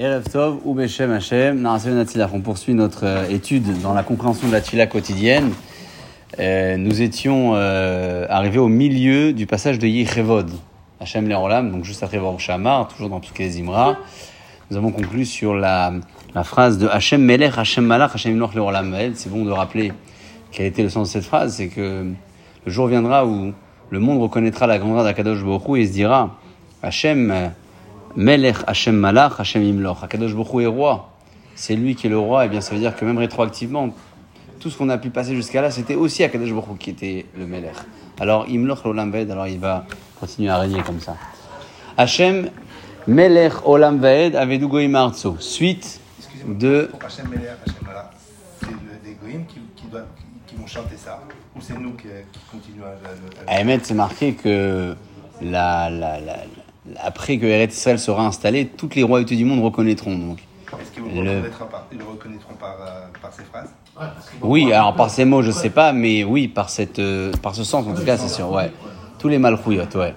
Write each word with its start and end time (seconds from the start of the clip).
Ou 0.00 0.74
Beshem 0.74 1.10
Hashem, 1.10 1.68
On 2.32 2.40
poursuit 2.40 2.74
notre 2.74 3.04
euh, 3.04 3.28
étude 3.30 3.80
dans 3.80 3.94
la 3.94 4.04
compréhension 4.04 4.46
de 4.46 4.52
la 4.52 4.60
Tila 4.60 4.86
quotidienne. 4.86 5.50
Euh, 6.38 6.76
nous 6.76 7.02
étions 7.02 7.54
euh, 7.56 8.24
arrivés 8.28 8.60
au 8.60 8.68
milieu 8.68 9.32
du 9.32 9.46
passage 9.46 9.80
de 9.80 9.88
Yechevod, 9.88 10.52
Hashem 11.00 11.28
Lerolam, 11.28 11.72
donc 11.72 11.82
juste 11.82 12.04
après 12.04 12.20
Baruch 12.20 12.38
Shamar, 12.38 12.86
toujours 12.86 13.08
dans 13.08 13.20
les 13.40 13.50
Zimra. 13.50 13.96
Nous 14.70 14.76
avons 14.76 14.92
conclu 14.92 15.24
sur 15.24 15.56
la, 15.56 15.92
la 16.32 16.44
phrase 16.44 16.78
de 16.78 16.86
Hashem 16.86 17.20
Melech, 17.20 17.58
Hashem 17.58 17.84
Malach, 17.84 18.12
Hashem 18.14 18.34
Imloch 18.34 18.54
Lerolam. 18.54 18.94
C'est 19.14 19.32
bon 19.32 19.44
de 19.44 19.50
rappeler 19.50 19.92
quel 20.52 20.66
était 20.66 20.84
le 20.84 20.90
sens 20.90 21.08
de 21.08 21.12
cette 21.12 21.24
phrase, 21.24 21.56
c'est 21.56 21.70
que 21.70 22.04
le 22.64 22.70
jour 22.70 22.86
viendra 22.86 23.26
où 23.26 23.52
le 23.90 23.98
monde 23.98 24.22
reconnaîtra 24.22 24.68
la 24.68 24.78
grandeur 24.78 25.02
d'Akadosh 25.02 25.42
Baruch 25.42 25.76
et 25.76 25.86
se 25.88 25.92
dira 25.92 26.38
Hashem 26.84 27.50
Melech 28.16 28.56
Hashem 28.66 28.96
Malach 28.96 29.38
Hashem 29.38 29.62
Imloch. 29.62 30.02
Akadosh 30.02 30.34
Bokhu 30.34 30.62
est 30.62 30.66
roi. 30.66 31.10
C'est 31.54 31.76
lui 31.76 31.94
qui 31.94 32.06
est 32.06 32.10
le 32.10 32.18
roi. 32.18 32.46
Et 32.46 32.48
bien 32.48 32.60
ça 32.60 32.74
veut 32.74 32.80
dire 32.80 32.96
que 32.96 33.04
même 33.04 33.18
rétroactivement, 33.18 33.90
tout 34.60 34.70
ce 34.70 34.78
qu'on 34.78 34.88
a 34.88 34.98
pu 34.98 35.10
passer 35.10 35.34
jusqu'à 35.34 35.62
là, 35.62 35.70
c'était 35.70 35.94
aussi 35.94 36.24
Akadosh 36.24 36.52
Bokhu 36.52 36.76
qui 36.78 36.90
était 36.90 37.26
le 37.36 37.46
Melech. 37.46 37.74
Alors 38.20 38.48
Imloch 38.48 38.84
l'Olam 38.84 39.10
Vaed, 39.10 39.30
alors 39.30 39.46
il 39.46 39.58
va 39.58 39.84
continuer 40.18 40.50
à 40.50 40.58
régner 40.58 40.82
comme 40.82 41.00
ça. 41.00 41.16
Hashem 41.96 42.50
Melech 43.06 43.54
Olam 43.64 43.98
Vaed 43.98 44.36
Avedu 44.36 44.66
Goim 44.66 44.94
Artso. 44.94 45.36
Suite 45.38 46.00
de. 46.46 46.90
Hashem 47.04 47.28
Melech 47.28 47.50
Hashem 47.66 47.86
Malach, 47.86 48.10
c'est 48.60 49.02
des 49.04 49.16
Goïms 49.22 49.46
qui, 49.46 49.60
qui, 49.76 49.86
qui, 50.46 50.56
vont 50.56 50.66
chanter 50.66 50.96
ça? 50.96 51.22
Ou 51.56 51.60
c'est 51.60 51.78
nous 51.78 51.92
qui, 51.92 52.08
qui 52.32 52.40
continuons 52.50 52.84
à. 52.84 53.52
À 53.52 53.60
émettre, 53.60 53.86
c'est 53.86 53.94
marqué 53.94 54.34
que 54.34 54.94
la, 55.40 55.88
la, 55.90 56.20
la 56.20 56.36
après 57.02 57.38
que 57.38 57.46
Eretz 57.46 57.76
Israël 57.76 57.98
sera 57.98 58.26
installé, 58.26 58.66
toutes 58.66 58.94
les 58.94 59.02
royautés 59.02 59.36
du 59.36 59.44
monde 59.44 59.62
reconnaîtront. 59.62 60.16
Donc. 60.16 60.38
Est-ce 60.80 60.90
qu'ils 60.92 61.02
le... 61.02 61.38
reconnaîtront, 61.38 61.66
par, 61.66 61.86
le 61.90 62.04
reconnaîtront 62.04 62.54
par, 62.54 62.76
euh, 62.80 63.06
par 63.20 63.32
ces 63.32 63.44
phrases? 63.44 63.70
Oui, 64.42 64.72
alors 64.72 64.94
par 64.94 65.10
ces 65.10 65.24
mots, 65.24 65.42
je 65.42 65.48
ne 65.48 65.52
sais 65.52 65.70
pas, 65.70 65.92
mais 65.92 66.24
oui, 66.24 66.46
par, 66.48 66.70
cette, 66.70 66.98
euh, 66.98 67.32
par 67.42 67.54
ce 67.54 67.64
sens, 67.64 67.86
en 67.86 67.94
tout 67.94 68.04
cas, 68.04 68.16
c'est 68.16 68.28
sûr. 68.28 68.50
Ouais. 68.50 68.70
Tous 69.18 69.28
les 69.28 69.38
malchouillottes, 69.38 69.94
ouais. 69.96 70.14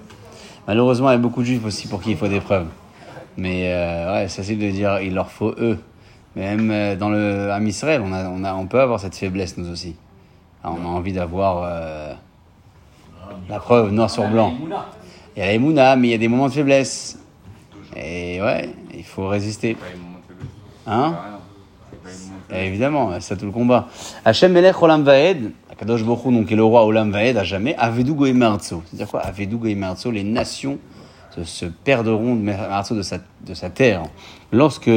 Malheureusement, 0.68 1.09
il 1.09 1.14
y 1.14 1.16
a 1.16 1.20
beaucoup 1.20 1.42
de 1.42 1.48
juifs 1.48 1.66
aussi 1.66 1.88
pour 1.88 2.02
qui 2.02 2.12
il 2.12 2.18
faut 2.18 2.28
des 2.28 2.42
preuves. 2.42 2.68
Mais 3.38 3.74
euh, 3.74 4.14
ouais, 4.14 4.28
c'est 4.28 4.42
facile 4.42 4.59
de 4.59 4.70
dire 4.70 5.00
il 5.02 5.14
leur 5.14 5.31
faut 5.31 5.53
eux. 5.58 5.80
Mais 6.36 6.56
même 6.56 6.72
euh, 6.72 6.96
dans 6.96 7.09
le 7.09 7.52
Am 7.52 7.66
Israël, 7.66 8.02
on, 8.06 8.14
a, 8.14 8.28
on, 8.30 8.44
a, 8.44 8.53
on 8.53 8.68
peut 8.68 8.80
avoir 8.80 9.00
cette 9.00 9.16
faiblesse, 9.16 9.58
nous 9.58 9.70
aussi. 9.72 9.96
Alors, 10.64 10.78
on 10.80 10.86
a 10.86 10.90
envie 10.90 11.14
d'avoir 11.14 11.64
euh, 11.66 12.14
la 13.50 13.59
preuve 13.59 13.92
noir 13.92 14.09
sur 14.09 14.28
blanc. 14.28 14.53
Il 15.36 15.40
y 15.40 15.44
a 15.44 15.58
la 15.58 15.96
mais 15.96 16.10
il 16.10 16.12
y 16.12 16.14
a 16.14 16.18
des 16.18 16.28
moments 16.28 16.50
de 16.50 16.54
faiblesse. 16.54 17.18
Et 17.96 18.42
ouais, 18.42 18.70
il 18.94 19.04
faut 19.04 19.28
résister. 19.28 19.78
Hein 20.86 21.16
Évidemment, 22.54 23.12
c'est 23.20 23.38
tout 23.38 23.46
le 23.46 23.52
combat. 23.52 23.88
Hachem 24.26 24.52
Melech 24.52 24.82
Olam 24.82 25.04
Vaed, 25.04 25.52
Akadosh 25.72 26.04
Bokhu, 26.04 26.34
donc, 26.34 26.52
est 26.52 26.56
le 26.56 26.64
roi 26.64 26.86
Olam 26.86 27.12
Vaed, 27.12 27.38
à 27.38 27.46
jamais, 27.46 27.76
Avedu 27.78 28.14
Goïmarzo. 28.14 28.84
C'est-à-dire 28.86 29.08
quoi 29.08 29.22
Avedu 29.22 29.56
Goïmarzo, 29.56 30.12
les 30.12 30.24
nations 30.24 30.78
se, 31.44 31.66
perdront 31.66 32.36
de, 32.36 32.94
de, 32.96 33.02
sa, 33.02 33.20
de 33.46 33.54
sa 33.54 33.70
terre. 33.70 34.04
Lorsque 34.52 34.92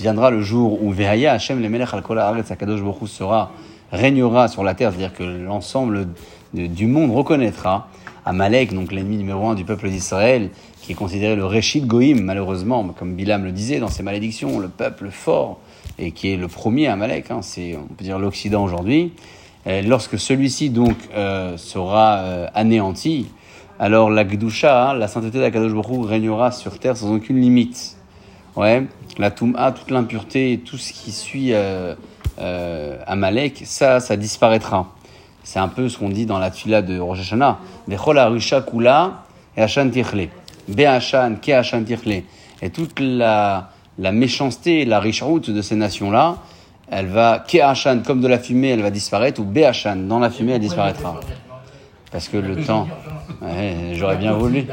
viendra 0.00 0.32
le 0.32 0.42
jour 0.42 0.82
où 0.82 0.90
Vehaya, 0.90 1.32
Hachem, 1.32 1.62
le 1.62 1.68
Melech 1.68 1.90
Al 1.92 2.02
Haaretz, 2.18 2.50
Akadosh 2.50 2.80
Bokhu 2.80 3.06
sera, 3.06 3.52
régnera 3.92 4.48
sur 4.48 4.64
la 4.64 4.74
terre, 4.74 4.90
c'est-à-dire 4.90 5.14
que 5.14 5.22
l'ensemble 5.22 6.08
du 6.52 6.86
monde 6.86 7.12
reconnaîtra 7.12 7.88
Amalek, 8.24 8.74
donc 8.74 8.92
l'ennemi 8.92 9.16
numéro 9.16 9.48
un 9.48 9.54
du 9.54 9.64
peuple 9.64 9.90
d'Israël, 9.90 10.50
qui 10.82 10.92
est 10.92 10.94
considéré 10.94 11.36
le 11.36 11.44
Réchid 11.44 11.86
Goïm, 11.86 12.22
malheureusement, 12.22 12.84
comme 12.98 13.14
Bilam 13.14 13.44
le 13.44 13.52
disait 13.52 13.78
dans 13.78 13.88
ses 13.88 14.02
malédictions, 14.02 14.58
le 14.58 14.68
peuple 14.68 15.10
fort, 15.10 15.60
et 15.98 16.12
qui 16.12 16.32
est 16.32 16.36
le 16.36 16.48
premier 16.48 16.88
Amalek, 16.88 17.30
hein, 17.30 17.40
c'est, 17.42 17.76
on 17.76 17.94
peut 17.94 18.04
dire, 18.04 18.18
l'Occident 18.18 18.64
aujourd'hui. 18.64 19.12
Lorsque 19.66 20.18
celui-ci, 20.18 20.70
donc, 20.70 20.96
euh, 21.14 21.56
sera 21.56 22.16
euh, 22.16 22.46
anéanti, 22.54 23.26
alors 23.78 24.10
la 24.10 24.24
Gdusha, 24.24 24.90
hein, 24.90 24.94
la 24.94 25.08
sainteté 25.08 25.38
d'Akadosh 25.38 25.72
Baruch 25.72 26.08
régnera 26.08 26.50
sur 26.50 26.78
terre 26.78 26.96
sans 26.96 27.14
aucune 27.14 27.40
limite. 27.40 27.96
Ouais, 28.56 28.86
la 29.18 29.30
Toum'a, 29.30 29.72
toute 29.72 29.90
l'impureté, 29.90 30.60
tout 30.64 30.76
ce 30.76 30.92
qui 30.92 31.12
suit 31.12 31.52
euh, 31.52 31.94
euh 32.38 32.98
Amalek, 33.06 33.62
ça, 33.64 34.00
ça 34.00 34.16
disparaîtra. 34.16 34.92
C'est 35.42 35.58
un 35.58 35.68
peu 35.68 35.88
ce 35.88 35.98
qu'on 35.98 36.10
dit 36.10 36.26
dans 36.26 36.38
la 36.38 36.50
tula 36.50 36.82
de 36.82 36.98
Rosh 36.98 37.20
Hashanah. 37.20 37.58
Kula 37.88 39.24
et 39.56 39.62
Hashan 39.62 39.90
Ke 41.42 41.50
Hashan. 41.50 41.84
Et 42.62 42.70
toute 42.70 43.00
la, 43.00 43.70
la 43.98 44.12
méchanceté, 44.12 44.84
la 44.84 45.00
riche 45.00 45.22
route 45.22 45.50
de 45.50 45.62
ces 45.62 45.76
nations-là, 45.76 46.36
elle 46.90 47.06
va, 47.06 47.38
Ke 47.46 47.60
Hashan, 47.60 48.02
comme 48.04 48.20
de 48.20 48.28
la 48.28 48.38
fumée, 48.38 48.70
elle 48.70 48.82
va 48.82 48.90
disparaître, 48.90 49.40
ou 49.40 49.44
Be'ashan, 49.44 49.96
dans 49.96 50.18
la 50.18 50.30
fumée, 50.30 50.52
elle 50.52 50.60
disparaîtra. 50.60 51.20
Parce 52.10 52.28
que 52.28 52.36
le 52.36 52.64
temps. 52.64 52.88
Ouais, 53.40 53.92
J'aurais 53.94 54.16
bien 54.16 54.32
voulu. 54.32 54.66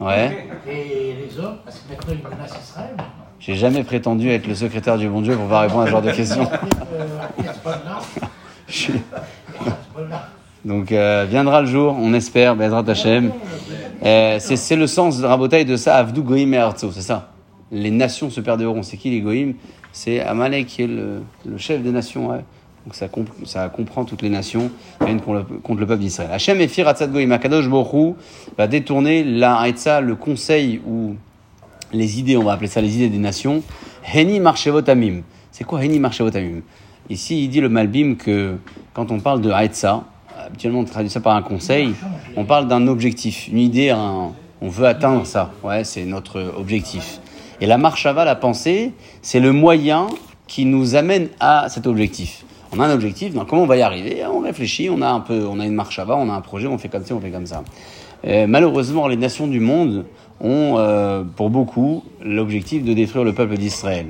Ouais. 0.00 0.46
Et 0.68 1.14
les 1.14 1.38
hommes, 1.38 1.58
parce 1.64 1.78
que 1.78 1.90
maintenant 1.90 2.12
ils 2.12 2.22
menacent 2.22 2.58
Israël. 2.62 2.96
J'ai 3.40 3.56
jamais 3.56 3.82
prétendu 3.82 4.30
être 4.30 4.46
le 4.46 4.54
secrétaire 4.54 4.96
du 4.96 5.08
bon 5.08 5.20
Dieu 5.20 5.34
pour 5.34 5.42
pouvoir 5.42 5.62
répondre 5.62 5.82
à 5.82 5.86
ce 5.86 5.90
genre 5.90 6.02
de 6.02 6.12
questions. 6.12 6.48
Je 8.68 8.92
donc 10.64 10.92
euh, 10.92 11.26
viendra 11.28 11.60
le 11.62 11.66
jour, 11.66 11.96
on 11.98 12.12
espère, 12.14 12.56
Bezrat 12.56 12.84
Hashem. 12.86 13.32
Euh, 14.04 14.38
c'est 14.40 14.76
le 14.76 14.86
sens 14.86 15.20
de 15.20 15.26
Rabotaï 15.26 15.64
de 15.64 15.76
ça, 15.76 15.96
Avdou 15.96 16.22
Goïm 16.22 16.54
et 16.54 16.60
c'est 16.76 17.02
ça. 17.02 17.30
Les 17.70 17.90
nations 17.90 18.30
se 18.30 18.40
perdront. 18.40 18.82
C'est 18.82 18.96
qui 18.96 19.10
les 19.10 19.20
Goïm 19.20 19.54
C'est 19.92 20.20
Amalek 20.20 20.66
qui 20.66 20.82
est 20.82 20.86
le, 20.86 21.22
chef 21.56 21.82
des 21.82 21.90
nations. 21.90 22.28
Donc 22.28 22.94
ça, 22.94 23.08
ça, 23.44 23.68
comprend 23.68 24.04
toutes 24.04 24.22
les 24.22 24.30
nations 24.30 24.70
contre 25.00 25.44
le, 25.74 25.86
peuple 25.86 25.98
d'Israël. 25.98 26.30
Hachem 26.32 26.60
et 26.60 26.68
Firatzad 26.68 27.12
Goïm, 27.12 27.32
Akadosh 27.32 27.68
Borou 27.68 28.16
va 28.56 28.66
détourner 28.66 29.24
la 29.24 29.66
le 30.00 30.14
conseil 30.14 30.80
ou 30.86 31.16
les 31.92 32.18
idées, 32.18 32.36
on 32.36 32.44
va 32.44 32.52
appeler 32.52 32.68
ça 32.68 32.80
les 32.80 32.96
idées 32.96 33.08
des 33.08 33.18
nations. 33.18 33.62
Heni 34.14 34.40
Marchevot 34.40 34.88
Amim. 34.88 35.22
C'est 35.50 35.64
quoi 35.64 35.84
Heni 35.84 35.98
Marchevot 35.98 36.34
Amim? 36.34 36.62
Ici, 37.10 37.44
il 37.44 37.48
dit 37.48 37.60
le 37.60 37.68
Malbim 37.68 38.16
que 38.16 38.56
quand 38.92 39.10
on 39.10 39.20
parle 39.20 39.40
de 39.40 39.50
Haïtsa, 39.50 40.04
habituellement 40.36 40.80
on 40.80 40.84
traduit 40.84 41.10
ça 41.10 41.20
par 41.20 41.34
un 41.34 41.42
conseil, 41.42 41.94
on 42.36 42.44
parle 42.44 42.68
d'un 42.68 42.86
objectif, 42.86 43.48
une 43.48 43.58
idée, 43.58 43.94
on 43.94 44.68
veut 44.68 44.86
atteindre 44.86 45.24
ça. 45.24 45.52
Ouais, 45.62 45.84
c'est 45.84 46.04
notre 46.04 46.52
objectif. 46.56 47.20
Et 47.60 47.66
la 47.66 47.78
marche 47.78 48.06
à 48.06 48.12
la 48.12 48.34
pensée, 48.36 48.92
c'est 49.22 49.40
le 49.40 49.52
moyen 49.52 50.06
qui 50.46 50.64
nous 50.64 50.96
amène 50.96 51.28
à 51.40 51.68
cet 51.68 51.86
objectif. 51.86 52.44
On 52.72 52.80
a 52.80 52.86
un 52.86 52.92
objectif, 52.92 53.32
donc 53.32 53.48
comment 53.48 53.62
on 53.62 53.66
va 53.66 53.78
y 53.78 53.82
arriver? 53.82 54.22
On 54.30 54.40
réfléchit, 54.40 54.90
on 54.90 55.00
a 55.00 55.08
un 55.08 55.20
peu, 55.20 55.46
on 55.46 55.58
a 55.58 55.66
une 55.66 55.74
marche 55.74 55.98
à 55.98 56.06
on 56.08 56.28
a 56.28 56.32
un 56.32 56.40
projet, 56.42 56.66
on 56.66 56.76
fait 56.76 56.88
comme 56.88 57.04
ça, 57.04 57.14
on 57.14 57.20
fait 57.20 57.30
comme 57.30 57.46
ça. 57.46 57.64
malheureusement, 58.46 59.08
les 59.08 59.16
nations 59.16 59.46
du 59.46 59.60
monde 59.60 60.04
ont, 60.40 60.76
euh, 60.76 61.24
pour 61.24 61.50
beaucoup, 61.50 62.04
l'objectif 62.22 62.84
de 62.84 62.92
détruire 62.92 63.24
le 63.24 63.32
peuple 63.32 63.56
d'Israël. 63.56 64.06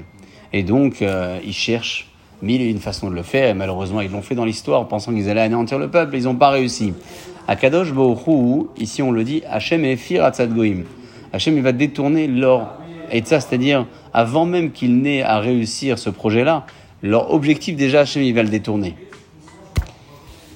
Et 0.53 0.62
donc, 0.62 1.03
euh, 1.03 1.38
ils 1.44 1.53
cherchent 1.53 2.09
mille 2.43 2.62
et 2.62 2.71
une 2.71 2.78
façons 2.78 3.10
de 3.10 3.15
le 3.15 3.22
faire, 3.22 3.49
et 3.49 3.54
malheureusement 3.54 4.00
ils 4.00 4.10
l'ont 4.10 4.22
fait 4.22 4.34
dans 4.34 4.44
l'histoire, 4.44 4.87
pensant 4.88 5.12
qu'ils 5.12 5.28
allaient 5.28 5.41
anéantir 5.41 5.78
le 5.78 5.88
peuple, 5.88 6.16
ils 6.16 6.25
n'ont 6.25 6.37
pas 6.37 6.50
réussi. 6.50 6.94
À 7.47 7.56
Kadosh 7.56 7.93
ici 8.78 9.03
on 9.03 9.10
le 9.10 9.25
dit, 9.25 9.43
Hachem 9.50 9.84
et 9.84 9.97
Fir 9.97 10.31
Goim. 10.48 10.82
Hachem 11.32 11.60
va 11.60 11.72
détourner 11.72 12.27
leur 12.27 12.78
ça 13.25 13.41
c'est-à-dire 13.41 13.87
avant 14.12 14.44
même 14.44 14.71
qu'ils 14.71 15.00
n'aient 15.00 15.22
à 15.22 15.38
réussir 15.38 15.98
ce 15.98 16.10
projet-là, 16.10 16.66
leur 17.03 17.32
objectif 17.32 17.77
déjà 17.77 18.00
Hachem 18.00 18.22
il 18.22 18.34
va 18.34 18.43
le 18.43 18.50
détourner. 18.50 18.94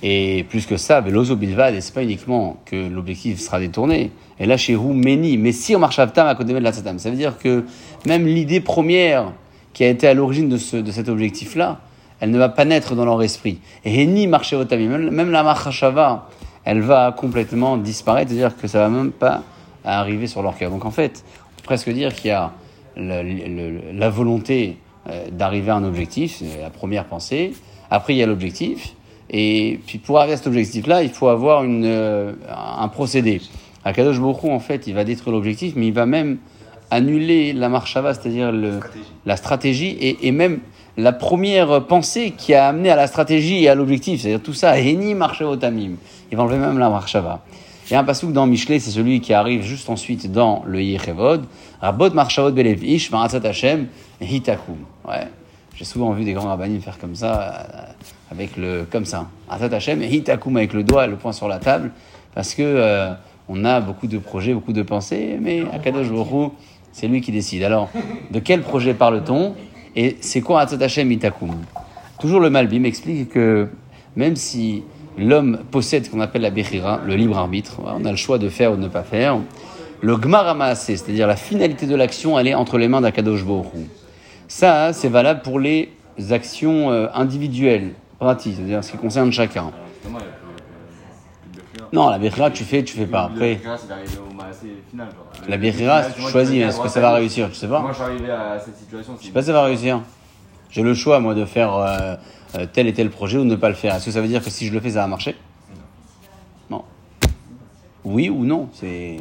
Et 0.03 0.45
plus 0.49 0.67
que 0.67 0.77
ça, 0.77 1.01
Velozo 1.01 1.37
Bilvad, 1.37 1.81
c'est 1.81 1.95
pas 1.95 2.03
uniquement 2.03 2.57
que 2.65 2.89
l'objectif 2.89 3.39
sera 3.39 3.61
détourné. 3.61 4.11
Et 4.41 4.47
là, 4.47 4.57
chez 4.57 4.77
Meni, 4.77 5.39
Messir 5.39 5.79
Marchavtam 5.79 6.27
à 6.27 6.35
côté 6.35 6.53
de 6.53 6.59
la 6.59 6.73
Ça 6.73 6.91
veut 7.11 7.17
dire 7.17 7.39
que 7.39 7.65
même 8.07 8.27
l'idée 8.27 8.61
première 8.61 9.33
qui 9.73 9.85
a 9.85 9.89
été 9.89 10.07
à 10.09 10.15
l'origine 10.15 10.49
de, 10.49 10.57
ce, 10.57 10.77
de 10.77 10.91
cet 10.91 11.09
objectif-là, 11.09 11.81
elle 12.21 12.31
ne 12.31 12.39
va 12.39 12.49
pas 12.49 12.65
naître 12.65 12.95
dans 12.95 13.05
leur 13.05 13.23
esprit. 13.23 13.59
Et 13.85 14.07
ni 14.07 14.27
marcher 14.27 14.57
au 14.57 14.65
tamis, 14.65 14.87
même 14.87 15.31
la 15.31 15.43
marchava, 15.43 16.29
elle 16.65 16.81
va 16.81 17.13
complètement 17.13 17.77
disparaître, 17.77 18.31
c'est-à-dire 18.31 18.57
que 18.57 18.69
ça 18.69 18.79
va 18.79 18.89
même 18.89 19.11
pas 19.11 19.43
arriver 19.85 20.27
sur 20.27 20.43
leur 20.43 20.57
cœur. 20.57 20.71
Donc 20.71 20.85
en 20.85 20.91
fait, 20.91 21.25
on 21.27 21.57
peut 21.57 21.65
presque 21.65 21.91
dire 21.91 22.15
qu'il 22.15 22.29
y 22.29 22.33
a 22.33 22.53
la, 22.97 23.23
la 23.25 24.11
volonté 24.11 24.77
euh, 25.09 25.31
d'arriver 25.33 25.71
à 25.71 25.77
un 25.77 25.85
objectif, 25.85 26.37
c'est 26.39 26.61
la 26.61 26.71
première 26.71 27.07
pensée. 27.07 27.55
Après, 27.91 28.15
il 28.15 28.19
y 28.19 28.23
a 28.23 28.27
l'objectif. 28.27 28.95
Et 29.31 29.81
puis 29.87 29.99
pour 29.99 30.19
arriver 30.19 30.35
à 30.35 30.37
cet 30.37 30.47
objectif-là, 30.47 31.03
il 31.03 31.11
faut 31.11 31.29
avoir 31.29 31.65
une, 31.65 31.85
euh, 31.87 32.35
un 32.79 32.89
procédé. 32.89 33.41
Akadosh 33.85 34.21
Bokhu, 34.21 34.49
en 34.49 34.61
fait, 34.61 34.87
il 34.87 34.95
va 34.95 35.03
détruire 35.03 35.35
l'objectif, 35.35 35.73
mais 35.75 35.89
il 35.89 35.93
va 35.93 36.07
même 36.07 36.39
annuler 36.93 37.53
la 37.55 37.69
marchava, 37.69 38.15
c'est-à-dire 38.15 38.53
la 39.25 39.37
stratégie, 39.37 39.97
et, 40.01 40.31
même 40.31 40.61
la 40.97 41.13
première 41.13 41.87
pensée 41.87 42.33
qui 42.37 42.55
a 42.55 42.69
amené 42.69 42.91
à 42.91 42.97
la 42.97 43.07
stratégie 43.07 43.65
et 43.65 43.69
à 43.69 43.75
l'objectif, 43.75 44.21
c'est-à-dire 44.21 44.43
tout 44.43 44.53
ça, 44.53 44.79
Heni 44.79 45.15
marchava 45.15 45.57
tamim. 45.57 45.93
Il 46.31 46.37
va 46.37 46.43
enlever 46.45 46.59
même 46.59 46.79
la 46.79 46.91
marchava. 46.91 47.41
Et 47.91 47.95
un 47.95 48.05
pasouk 48.05 48.33
dans 48.33 48.47
Michelet, 48.47 48.79
c'est 48.79 48.91
celui 48.91 49.21
qui 49.21 49.33
arrive 49.33 49.63
juste 49.63 49.91
ensuite 49.91 50.31
dans 50.31 50.63
le 50.67 50.83
Yechevod. 50.83 51.45
Rabot 51.81 52.11
Marshavot 52.11 52.53
Belev 52.53 52.85
Ish, 52.85 53.11
Hashem, 53.13 53.89
Hitakum. 54.21 54.77
Ouais. 55.07 55.29
J'ai 55.75 55.85
souvent 55.85 56.13
vu 56.13 56.25
des 56.25 56.33
grands 56.33 56.49
rabbinim 56.49 56.81
faire 56.81 56.99
comme 56.99 57.15
ça, 57.15 57.43
euh, 57.43 58.31
avec 58.31 58.57
le, 58.57 58.87
comme 58.91 59.05
ça. 59.05 59.27
Hashem, 59.49 60.03
Hitakum 60.03 60.57
avec 60.57 60.75
le 60.75 60.85
doigt, 60.85 61.07
le 61.07 61.17
poing 61.17 61.33
sur 61.33 61.49
la 61.49 61.59
table, 61.59 61.91
parce 62.35 62.55
que 62.55 62.63
euh, 62.63 63.13
on 63.49 63.65
a 63.65 63.81
beaucoup 63.81 64.07
de 64.07 64.19
projets, 64.19 64.55
beaucoup 64.55 64.73
de 64.73 64.83
pensées, 64.83 65.39
mais 65.41 65.65
Akadosh 65.73 66.09
Baruch 66.09 66.53
c'est 66.93 67.09
lui 67.09 67.21
qui 67.21 67.33
décide. 67.33 67.63
Alors, 67.63 67.91
de 68.31 68.39
quel 68.39 68.63
projet 68.63 68.95
parle-t-on 68.95 69.55
Et 69.97 70.17
c'est 70.21 70.41
quoi 70.41 70.57
Maratzat 70.57 70.85
Hashem, 70.85 71.11
Hitakum 71.11 71.51
Toujours 72.21 72.41
le 72.41 72.51
Malbim 72.51 72.85
explique 72.85 73.31
que 73.31 73.69
même 74.15 74.37
si 74.37 74.85
l'homme 75.19 75.61
possède 75.71 76.05
ce 76.05 76.11
qu'on 76.11 76.21
appelle 76.21 76.43
la 76.43 76.51
Bechira, 76.51 77.01
le 77.05 77.17
libre 77.17 77.37
arbitre, 77.37 77.81
on 77.85 78.05
a 78.05 78.11
le 78.11 78.17
choix 78.17 78.39
de 78.39 78.49
faire 78.49 78.73
ou 78.73 78.77
de 78.77 78.83
ne 78.83 78.89
pas 78.89 79.03
faire, 79.03 79.39
le 80.01 80.17
Gmar 80.17 80.77
c'est-à-dire 80.77 81.27
la 81.27 81.37
finalité 81.37 81.87
de 81.87 81.95
l'action, 81.95 82.39
elle 82.39 82.49
est 82.49 82.55
entre 82.55 82.79
les 82.79 82.89
mains 82.89 83.01
d'Akadosh 83.01 83.45
Borou. 83.45 83.87
Ça, 84.49 84.93
c'est 84.93 85.09
valable 85.09 85.43
pour 85.43 85.59
les 85.59 85.91
actions 86.31 86.91
euh, 86.91 87.07
individuelles, 87.15 87.93
pratiques, 88.19 88.55
c'est-à-dire 88.57 88.85
ce 88.85 88.93
qui 88.93 88.99
concerne 88.99 89.33
chacun. 89.33 89.71
Non, 91.93 92.11
la 92.11 92.19
Bechira, 92.19 92.51
tu 92.51 92.65
fais, 92.65 92.83
tu 92.83 92.97
fais 92.97 93.07
pas. 93.07 93.25
Après, 93.25 93.61
la 95.49 95.57
Bechira, 95.57 96.05
tu 96.05 96.23
choisis, 96.23 96.63
est-ce 96.63 96.81
que 96.81 96.89
ça 96.89 97.01
va 97.01 97.13
réussir 97.13 97.49
Tu 97.49 97.55
sais 97.55 97.69
pas 97.69 97.81
Moi, 97.81 97.91
je 97.93 97.97
suis 97.97 98.05
arrivé 98.05 98.31
à 98.31 98.59
cette 98.59 98.77
situation. 98.77 99.17
Je 99.21 99.27
sais 99.27 99.33
pas 99.33 99.41
si 99.41 99.47
ça 99.47 99.53
va 99.53 99.65
réussir. 99.65 100.03
J'ai 100.71 100.83
le 100.83 100.95
choix, 100.95 101.21
moi, 101.21 101.35
de 101.35 101.45
faire 101.45 101.75
euh, 101.75 102.17
euh, 102.57 102.67
tel 102.73 102.87
et 102.87 102.93
tel 102.93 103.11
projet 103.11 103.39
ou 103.39 103.45
de 103.45 103.51
ne 103.51 103.57
pas 103.57 103.69
le 103.69 103.75
faire. 103.75 103.95
Est-ce 103.95 104.07
que 104.07 104.11
ça 104.11 104.21
veut 104.21 104.29
dire 104.29 104.43
que 104.43 104.51
si 104.51 104.67
je 104.67 104.73
le 104.73 104.81
fais, 104.81 104.91
ça 104.91 105.01
va 105.01 105.07
marcher? 105.07 105.37
Non. 106.71 106.83
Oui 108.05 108.31
ou 108.31 108.45
non 108.45 108.69
C'est 108.73 109.19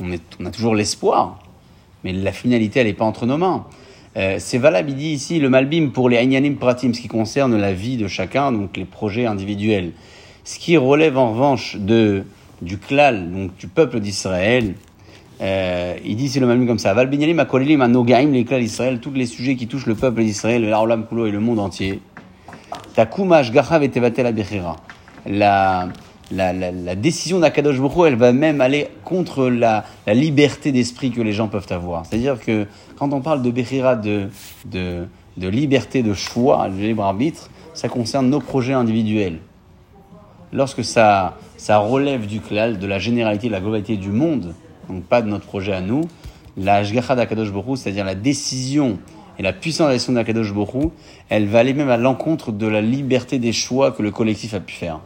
on, 0.00 0.12
est... 0.12 0.22
on 0.38 0.46
a 0.46 0.50
toujours 0.50 0.74
l'espoir, 0.74 1.38
mais 2.04 2.12
la 2.12 2.32
finalité, 2.32 2.80
elle 2.80 2.86
n'est 2.86 2.92
pas 2.92 3.04
entre 3.06 3.26
nos 3.26 3.38
mains. 3.38 3.66
Euh, 4.16 4.36
c'est 4.38 4.58
valable, 4.58 4.90
il 4.90 4.96
dit 4.96 5.10
ici, 5.10 5.38
le 5.38 5.48
malbim 5.48 5.90
pour 5.90 6.08
les 6.08 6.16
Ainyanim 6.16 6.56
Pratim, 6.56 6.92
ce 6.92 7.00
qui 7.00 7.08
concerne 7.08 7.56
la 7.56 7.72
vie 7.72 7.96
de 7.96 8.08
chacun, 8.08 8.50
donc 8.50 8.76
les 8.76 8.84
projets 8.84 9.26
individuels. 9.26 9.92
Ce 10.50 10.58
qui 10.58 10.76
relève 10.76 11.16
en 11.16 11.30
revanche 11.30 11.76
de, 11.76 12.24
du 12.60 12.76
klal, 12.76 13.30
donc 13.30 13.56
du 13.56 13.68
peuple 13.68 14.00
d'Israël, 14.00 14.74
euh, 15.40 15.94
il 16.04 16.16
dit 16.16 16.28
c'est 16.28 16.40
le 16.40 16.46
malbim 16.48 16.66
comme 16.66 16.80
ça. 16.80 16.92
Val 16.92 17.08
binyalim 17.08 17.38
akolelim 17.38 17.80
anogaim 17.82 18.32
les 18.32 18.44
klal 18.44 18.60
d'Israël, 18.60 18.98
tous 18.98 19.12
les 19.12 19.26
sujets 19.26 19.54
qui 19.54 19.68
touchent 19.68 19.86
le 19.86 19.94
peuple 19.94 20.24
d'Israël, 20.24 20.68
l'Aolam 20.68 21.06
Kulo 21.06 21.26
et 21.26 21.30
le 21.30 21.38
monde 21.38 21.60
entier. 21.60 22.00
Takumash 22.96 23.52
gachav 23.52 23.84
et 23.84 23.92
la, 25.26 25.88
la, 26.32 26.52
la, 26.52 26.72
la 26.72 26.94
décision 26.96 27.38
d'Akadosh 27.38 27.78
Baruch 27.78 28.08
elle 28.08 28.16
va 28.16 28.32
même 28.32 28.60
aller 28.60 28.88
contre 29.04 29.48
la, 29.50 29.84
la 30.08 30.14
liberté 30.14 30.72
d'esprit 30.72 31.12
que 31.12 31.20
les 31.20 31.32
gens 31.32 31.46
peuvent 31.46 31.70
avoir. 31.70 32.06
C'est-à-dire 32.06 32.40
que 32.40 32.66
quand 32.98 33.12
on 33.12 33.20
parle 33.20 33.42
de 33.42 33.52
Bechira, 33.52 33.94
de, 33.94 34.26
de, 34.64 35.06
de 35.36 35.48
liberté 35.48 36.02
de 36.02 36.12
choix, 36.12 36.68
de 36.68 36.74
libre 36.74 37.04
arbitre, 37.04 37.50
ça 37.72 37.88
concerne 37.88 38.28
nos 38.28 38.40
projets 38.40 38.72
individuels. 38.72 39.38
Lorsque 40.52 40.84
ça, 40.84 41.38
ça 41.56 41.78
relève 41.78 42.26
du 42.26 42.40
klal, 42.40 42.78
de 42.78 42.86
la 42.86 42.98
généralité, 42.98 43.46
de 43.46 43.52
la 43.52 43.60
globalité 43.60 43.96
du 43.96 44.10
monde, 44.10 44.54
donc 44.88 45.04
pas 45.04 45.22
de 45.22 45.28
notre 45.28 45.46
projet 45.46 45.72
à 45.72 45.80
nous, 45.80 46.08
la 46.56 46.76
Ashgacha 46.76 47.14
d'Akadosh 47.14 47.52
Baruch 47.52 47.78
c'est-à-dire 47.78 48.04
la 48.04 48.16
décision 48.16 48.98
et 49.38 49.42
la 49.42 49.52
puissance 49.52 49.86
de 49.86 49.92
l'action 49.92 50.12
d'Akadosh 50.12 50.52
Baruch 50.52 50.90
elle 51.28 51.46
va 51.46 51.60
aller 51.60 51.72
même 51.72 51.88
à 51.88 51.96
l'encontre 51.96 52.50
de 52.50 52.66
la 52.66 52.80
liberté 52.80 53.38
des 53.38 53.52
choix 53.52 53.92
que 53.92 54.02
le 54.02 54.10
collectif 54.10 54.52
a 54.54 54.60
pu 54.60 54.74
faire. 54.74 55.00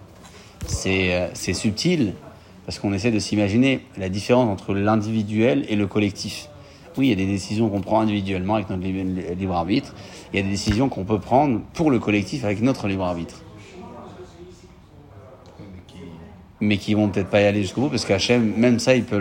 C'est 0.67 1.31
c'est 1.35 1.53
subtil, 1.53 2.15
parce 2.65 2.79
qu'on 2.79 2.95
essaie 2.95 3.11
de 3.11 3.19
s'imaginer 3.19 3.81
la 3.99 4.09
différence 4.09 4.49
entre 4.49 4.73
l'individuel 4.73 5.67
et 5.69 5.77
le 5.77 5.87
collectif. 5.87 6.49
Oui, 6.97 7.09
il 7.09 7.11
y 7.11 7.13
a 7.13 7.17
des 7.17 7.27
décisions 7.27 7.69
qu'on 7.69 7.81
prend 7.81 8.01
individuellement 8.01 8.55
avec 8.55 8.71
notre 8.71 8.83
libre 8.83 9.55
arbitre, 9.55 9.95
il 10.33 10.37
y 10.37 10.41
a 10.41 10.43
des 10.43 10.49
décisions 10.49 10.89
qu'on 10.89 11.05
peut 11.05 11.19
prendre 11.19 11.61
pour 11.75 11.91
le 11.91 11.99
collectif 11.99 12.45
avec 12.45 12.63
notre 12.63 12.89
libre 12.89 13.05
arbitre. 13.05 13.44
Mais 16.65 16.79
qui 16.79 16.95
vont 16.95 17.09
peut-être 17.09 17.29
pas 17.29 17.43
y 17.43 17.45
aller 17.45 17.63
jusqu'au 17.63 17.83
bout, 17.83 17.91
parce 17.91 18.07
qu'Hachem, 18.07 18.55
même 18.57 18.79
ça, 18.79 18.95
il 18.95 19.05
peut 19.05 19.19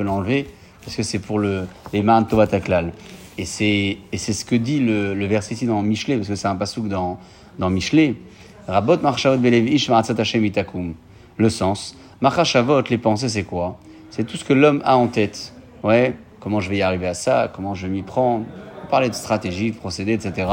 l'enlever, 0.00 0.48
parce 0.84 0.96
que 0.96 1.02
c'est 1.02 1.20
pour 1.20 1.38
le, 1.38 1.66
les 1.92 2.02
mains 2.02 2.22
de 2.22 2.28
Tovataklal. 2.28 2.92
Et 3.38 3.44
c'est, 3.44 3.98
ce 4.12 4.44
que 4.44 4.54
dit 4.54 4.80
le, 4.80 5.26
verset 5.26 5.54
ici 5.54 5.66
dans 5.66 5.82
Michelet, 5.82 6.16
parce 6.16 6.28
que 6.28 6.34
c'est 6.34 6.48
un 6.48 6.56
pasouk 6.56 6.88
dans, 6.88 7.18
dans 7.58 7.70
Michelet. 7.70 8.14
Rabot 8.66 8.98
marchavot 8.98 9.38
belevish 9.38 9.90
itakum. 10.34 10.94
Le 11.36 11.50
sens. 11.50 11.96
Marchavot, 12.20 12.82
les 12.88 12.98
pensées, 12.98 13.28
c'est 13.28 13.42
quoi? 13.42 13.78
C'est 14.10 14.24
tout 14.24 14.36
ce 14.36 14.44
que 14.44 14.52
l'homme 14.52 14.80
a 14.84 14.96
en 14.96 15.08
tête. 15.08 15.52
Ouais, 15.82 16.14
comment 16.40 16.60
je 16.60 16.70
vais 16.70 16.78
y 16.78 16.82
arriver 16.82 17.08
à 17.08 17.14
ça, 17.14 17.50
comment 17.54 17.74
je 17.74 17.86
vais 17.86 17.92
m'y 17.92 18.02
prendre. 18.02 18.44
On 18.84 18.86
parlait 18.86 19.10
de 19.10 19.14
stratégie, 19.14 19.72
de 19.72 19.76
procédé, 19.76 20.12
etc. 20.12 20.48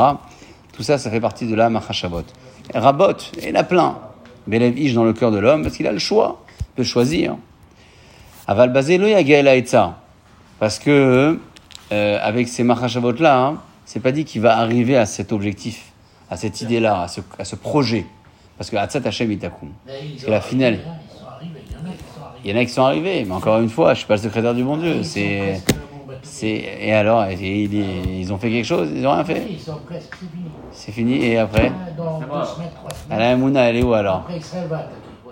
Tout 0.73 0.83
ça, 0.83 0.97
ça 0.97 1.09
fait 1.09 1.21
partie 1.21 1.47
de 1.47 1.55
la 1.55 1.69
marchavot. 1.69 2.23
Rabot, 2.73 3.17
il 3.37 3.49
y 3.49 3.51
en 3.51 3.55
a 3.55 3.63
plein. 3.63 3.97
Belevish 4.51 4.93
dans 4.93 5.05
le 5.05 5.13
cœur 5.13 5.31
de 5.31 5.37
l'homme, 5.39 5.63
parce 5.63 5.77
qu'il 5.77 5.87
a 5.87 5.93
le 5.93 5.99
choix, 5.99 6.43
il 6.59 6.65
peut 6.75 6.83
choisir. 6.83 7.37
Aval 8.47 8.73
basé 8.73 8.97
lo 8.97 9.07
etza. 9.07 9.97
Parce 10.59 10.77
que, 10.77 11.39
euh, 11.91 12.19
avec 12.21 12.49
ces 12.49 12.63
marchavot-là, 12.63 13.39
hein, 13.39 13.61
c'est 13.85 14.01
pas 14.01 14.11
dit 14.11 14.25
qu'il 14.25 14.41
va 14.41 14.57
arriver 14.57 14.97
à 14.97 15.05
cet 15.05 15.31
objectif, 15.31 15.91
à 16.29 16.35
cette 16.35 16.59
idée-là, 16.61 17.03
à 17.03 17.07
ce, 17.07 17.21
à 17.39 17.45
ce 17.45 17.55
projet. 17.55 18.05
Parce 18.57 18.69
que 18.69 18.75
Hatzat 18.75 19.01
Hashem 19.05 19.31
Itakum. 19.31 19.69
Parce 19.87 20.25
que 20.25 20.29
la 20.29 20.41
finale. 20.41 20.79
Il 22.43 22.51
y 22.51 22.53
en 22.53 22.57
a 22.57 22.65
qui 22.65 22.71
sont 22.71 22.83
arrivés, 22.83 23.23
mais 23.23 23.33
encore 23.33 23.59
une 23.59 23.69
fois, 23.69 23.93
je 23.93 23.99
suis 23.99 24.07
pas 24.07 24.15
le 24.15 24.21
secrétaire 24.21 24.53
du 24.53 24.63
bon 24.63 24.77
Dieu. 24.77 25.03
C'est, 25.03 25.61
c'est, 26.23 26.63
et 26.79 26.93
alors, 26.93 27.25
et, 27.25 27.33
ils, 27.35 27.73
ils 28.19 28.33
ont 28.33 28.37
fait 28.37 28.49
quelque 28.51 28.65
chose, 28.65 28.89
ils 28.93 29.05
ont 29.07 29.11
rien 29.13 29.23
fait. 29.25 29.47
C'est 30.71 30.91
fini, 30.91 31.23
et 31.25 31.37
après 31.37 31.71
Dans 31.97 32.19
deux 32.19 32.25
semaines, 32.45 32.69
trois 32.75 32.89
Ah. 33.09 33.17
La 33.19 33.31
Emouna, 33.31 33.61
elle 33.69 33.77
est 33.77 33.83
où 33.83 33.93
alors. 33.93 34.27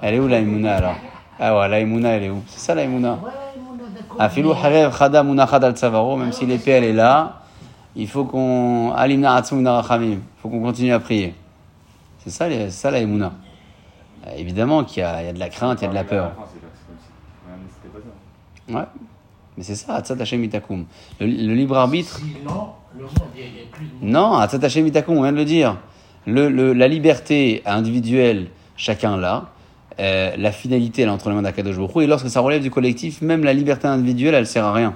Elle 0.01 0.13
est 0.15 0.19
où 0.19 0.27
la 0.27 0.39
Emouna 0.39 0.75
alors 0.75 0.95
Ah 1.39 1.57
ouais, 1.59 1.67
la 1.69 1.79
Emouna, 1.79 2.09
elle 2.09 2.23
est 2.23 2.29
où 2.29 2.41
C'est 2.47 2.59
ça 2.59 2.75
la 2.75 2.83
Emouna. 2.83 3.19
Afilou 4.17 4.51
Harev 4.51 4.93
Chada 4.97 5.23
Munachad 5.23 5.63
al 5.63 5.73
Tzavaro, 5.75 6.17
même 6.17 6.31
si 6.33 6.45
l'épée 6.45 6.71
elle 6.71 6.83
est 6.83 6.93
là, 6.93 7.41
il 7.95 8.07
faut 8.07 8.25
qu'on. 8.25 8.91
Alimna 8.95 9.41
il 9.41 10.19
faut 10.41 10.49
qu'on 10.49 10.61
continue 10.61 10.91
à 10.93 10.99
prier. 10.99 11.33
C'est 12.19 12.29
ça, 12.29 12.47
les- 12.49 12.65
c'est 12.65 12.81
ça 12.81 12.91
la 12.91 12.99
Emouna. 12.99 13.31
Euh, 14.27 14.31
Évidemment 14.37 14.83
qu'il 14.83 15.01
y, 15.01 15.05
a 15.05 15.21
il 15.21 15.25
y 15.27 15.29
a 15.29 15.33
de 15.33 15.39
la 15.39 15.47
crainte, 15.49 15.79
il 15.81 15.85
y 15.85 15.87
a 15.87 15.89
de 15.89 15.95
la 15.95 16.03
peur. 16.03 16.31
Ça. 18.67 18.73
Ouais. 18.75 18.83
Mais 19.59 19.65
c'est 19.65 19.75
ça, 19.75 19.95
Atzat 19.95 20.15
Hashem 20.17 20.41
Itakum. 20.41 20.85
Le, 21.19 21.25
le 21.27 21.53
libre 21.53 21.77
arbitre. 21.77 22.17
Sinon, 22.19 22.69
le 22.97 23.03
monde, 23.03 23.11
il 23.35 23.41
n'y 23.41 23.47
a 23.47 23.51
plus 23.69 23.87
de 23.87 23.91
monde. 24.05 24.09
Non, 24.13 24.35
Atzat 24.37 24.63
Hashem 24.63 24.87
Itakum, 24.87 25.17
on 25.17 25.21
vient 25.23 25.33
de 25.33 25.37
le 25.37 25.43
dire. 25.43 25.75
Le, 26.25 26.47
le- 26.47 26.71
la 26.71 26.87
liberté 26.87 27.61
individuelle, 27.65 28.47
chacun 28.77 29.17
l'a. 29.17 29.49
Euh, 29.99 30.31
la 30.37 30.53
finalité, 30.53 31.01
elle 31.01 31.09
est 31.09 31.11
entre 31.11 31.27
les 31.27 31.35
mains 31.35 31.41
d'Akadosh 31.41 31.75
Baruch. 31.75 31.97
Et 32.03 32.07
lorsque 32.07 32.29
ça 32.29 32.39
relève 32.39 32.61
du 32.61 32.71
collectif, 32.71 33.21
même 33.21 33.43
la 33.43 33.51
liberté 33.51 33.85
individuelle, 33.85 34.33
elle 34.33 34.47
sert 34.47 34.63
à 34.63 34.71
rien. 34.71 34.95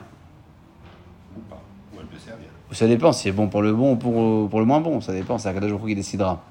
Ou 1.35 1.41
pas. 1.41 1.61
Ou 1.93 1.97
elle 1.99 2.05
peut 2.05 2.17
servir. 2.17 2.47
Ça 2.71 2.87
dépend 2.87 3.11
si 3.11 3.23
c'est 3.23 3.31
bon 3.33 3.49
pour 3.49 3.61
le 3.61 3.73
bon 3.73 3.91
ou 3.91 3.95
pour, 3.97 4.49
pour 4.49 4.59
le 4.61 4.65
moins 4.65 4.79
bon. 4.79 5.01
Ça 5.01 5.11
dépend, 5.11 5.37
c'est 5.37 5.49
Akadosh 5.49 5.71
Baruch 5.71 5.87
qui 5.89 5.95
décidera. 5.95 6.41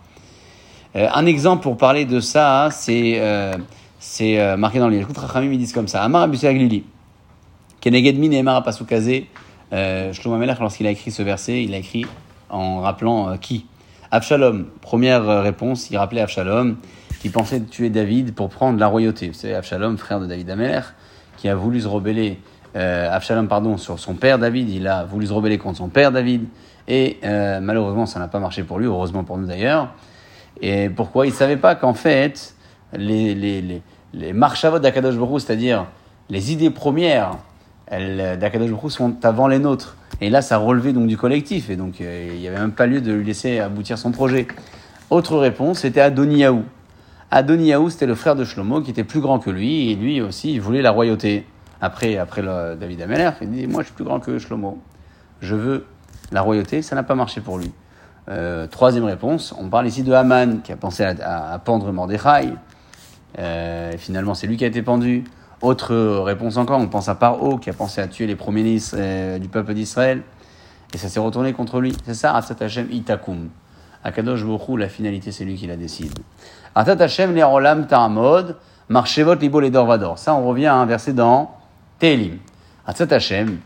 Euh, 0.97 1.09
un 1.15 1.25
exemple 1.25 1.63
pour 1.63 1.79
parler 1.79 2.05
de 2.05 2.21
ça, 2.21 2.69
c'est 2.71 3.15
euh, 3.17 3.55
c'est 3.99 4.39
euh, 4.39 4.59
marqué 4.59 4.79
dans 4.81 4.89
le 4.89 4.97
livre. 4.97 5.09
Écoute, 5.09 5.17
Rachamim, 5.17 5.51
ils 5.51 5.59
disent 5.59 5.73
comme 5.73 5.89
ça. 5.89 6.03
Amar 6.03 6.21
Abusé 6.25 6.47
Aglili. 6.47 6.85
Keneged 7.83 8.17
min 8.17 8.31
Emar 8.31 8.62
Pasukazé. 8.62 9.27
Euh, 9.73 10.12
Shlomo 10.12 10.37
Amelech, 10.37 10.61
lorsqu'il 10.61 10.87
a 10.87 10.91
écrit 10.91 11.11
ce 11.11 11.21
verset, 11.21 11.65
il 11.65 11.75
a 11.75 11.79
écrit 11.79 12.07
en 12.49 12.81
rappelant 12.81 13.31
euh, 13.31 13.37
qui? 13.39 13.67
Abshalom. 14.12 14.67
Première 14.81 15.29
euh, 15.29 15.43
réponse, 15.43 15.91
il 15.91 15.97
rappelait 15.97 16.21
Abshalom, 16.21 16.77
qui 17.21 17.29
pensait 17.29 17.61
tuer 17.61 17.91
David 17.91 18.37
pour 18.37 18.51
prendre 18.51 18.79
la 18.79 18.87
royauté. 18.87 19.27
Vous 19.27 19.35
savez, 19.35 19.55
Abshalom, 19.55 19.99
frère 19.99 20.21
de 20.21 20.27
David 20.27 20.49
Amelech, 20.51 20.85
qui 21.37 21.49
a 21.49 21.57
voulu 21.57 21.81
se 21.81 21.89
rebeller, 21.89 22.39
euh, 22.77 23.12
Abshalom, 23.12 23.49
pardon, 23.49 23.77
sur 23.77 23.99
son 23.99 24.15
père 24.15 24.39
David, 24.39 24.71
il 24.71 24.87
a 24.87 25.03
voulu 25.03 25.27
se 25.27 25.33
rebeller 25.33 25.59
contre 25.59 25.79
son 25.79 25.89
père 25.89 26.12
David, 26.12 26.45
et 26.87 27.19
malheureusement, 27.25 28.07
ça 28.07 28.21
n'a 28.21 28.29
pas 28.29 28.39
marché 28.39 28.62
pour 28.62 28.79
lui, 28.79 28.87
heureusement 28.87 29.25
pour 29.25 29.39
nous 29.39 29.47
d'ailleurs. 29.47 29.93
Et 30.61 30.89
pourquoi? 30.89 31.27
Il 31.27 31.31
ne 31.31 31.35
savait 31.35 31.57
pas 31.57 31.75
qu'en 31.75 31.95
fait, 31.95 32.55
les, 32.93 33.35
les, 33.35 33.61
les, 33.61 33.83
les 34.15 34.33
d'Akadosh 34.33 35.17
Baruch 35.17 35.43
c'est-à-dire 35.43 35.87
les 36.29 36.53
idées 36.53 36.71
premières 36.71 37.39
elles, 37.93 38.39
d'Akadosh 38.39 38.71
Baruch 38.71 38.85
Hu 38.85 38.91
sont 38.91 39.17
avant 39.23 39.47
les 39.47 39.59
nôtres. 39.59 39.97
Et 40.21 40.31
là, 40.31 40.41
ça 40.41 40.57
relevait 40.57 40.93
donc 40.93 41.07
du 41.07 41.17
collectif, 41.17 41.69
et 41.69 41.77
donc 41.77 42.01
euh, 42.01 42.31
il 42.33 42.41
n'y 42.41 42.49
avait 42.49 42.59
même 42.59 42.73
pas 42.73 42.87
lieu 42.87 43.01
de 43.01 43.13
lui 43.13 43.25
laisser 43.25 43.61
aboutir 43.61 43.99
son 43.99 44.13
projet. 44.13 44.47
Autre 45.11 45.37
réponse, 45.37 45.81
c'était 45.81 46.01
Adoniaou. 46.01 46.65
Adoniaou, 47.31 47.91
c'était 47.91 48.07
le 48.07 48.15
frère 48.15 48.35
de 48.35 48.45
Shlomo, 48.45 48.81
qui 48.81 48.91
était 48.91 49.05
plus 49.05 49.21
grand 49.21 49.39
que 49.39 49.51
lui, 49.51 49.91
et 49.91 49.95
lui 49.95 50.21
aussi, 50.21 50.55
il 50.55 50.61
voulait 50.61 50.83
la 50.83 50.91
royauté. 50.91 51.47
Après, 51.81 52.17
après 52.17 52.43
David 52.43 53.03
Ameller, 53.03 53.31
il 53.41 53.51
dit, 53.51 53.67
moi 53.67 53.83
je 53.83 53.87
suis 53.87 53.95
plus 53.95 54.05
grand 54.05 54.21
que 54.21 54.39
Shlomo, 54.39 54.79
je 55.41 55.57
veux 55.57 55.87
la 56.31 56.41
royauté, 56.41 56.81
ça 56.81 56.95
n'a 56.95 57.03
pas 57.03 57.17
marché 57.17 57.41
pour 57.41 57.59
lui. 57.59 57.73
Euh, 58.29 58.69
troisième 58.69 59.05
réponse, 59.05 59.53
on 59.59 59.69
parle 59.69 59.89
ici 59.89 60.03
de 60.03 60.13
Haman, 60.13 60.63
qui 60.63 60.73
a 60.73 60.77
pensé 60.77 61.03
à, 61.05 61.61
pendre 61.65 61.91
Mordechai. 61.91 62.51
Euh, 63.39 63.93
finalement, 63.99 64.35
c'est 64.35 64.47
lui 64.47 64.57
qui 64.57 64.65
a 64.65 64.69
été 64.69 64.83
pendu. 64.83 65.25
Autre 65.62 65.95
réponse 66.25 66.57
encore, 66.57 66.81
on 66.81 66.88
pense 66.88 67.09
à 67.09 67.14
Paro 67.14 67.57
qui 67.57 67.71
a 67.71 67.73
pensé 67.73 68.00
à 68.00 68.09
tuer 68.09 68.26
les 68.26 68.35
premiers 68.35 68.78
euh, 68.95 69.38
du 69.38 69.47
peuple 69.47 69.75
d'Israël. 69.75 70.23
Et 70.92 70.99
ça 70.99 71.09
s'est 71.09 71.21
retourné 71.21 71.52
contre 71.52 71.78
lui. 71.78 71.97
C'est 72.04 72.14
ça, 72.14 72.35
Atat 72.35 72.64
Hashem 72.64 72.88
Itakum. 72.90 73.49
Akadosh 74.02 74.45
Bokhu, 74.45 74.76
la 74.76 74.88
finalité, 74.88 75.31
c'est 75.31 75.45
lui 75.45 75.54
qui 75.54 75.69
la 75.69 75.76
décide. 75.76 76.19
Atat 76.75 77.04
Hashem 77.04 77.33
le 77.33 77.45
Rolam 77.45 77.87
Ta'amod, 77.87 78.57
Marchevot 78.88 79.37
Libo 79.37 79.61
les 79.61 79.71
Dorvador. 79.71 80.19
Ça, 80.19 80.35
on 80.35 80.45
revient 80.49 80.66
à 80.66 80.75
un 80.75 80.85
verset 80.85 81.12
dans 81.12 81.54
Télim. 82.00 82.38
Atat 82.85 83.14
Hashem, 83.14 83.59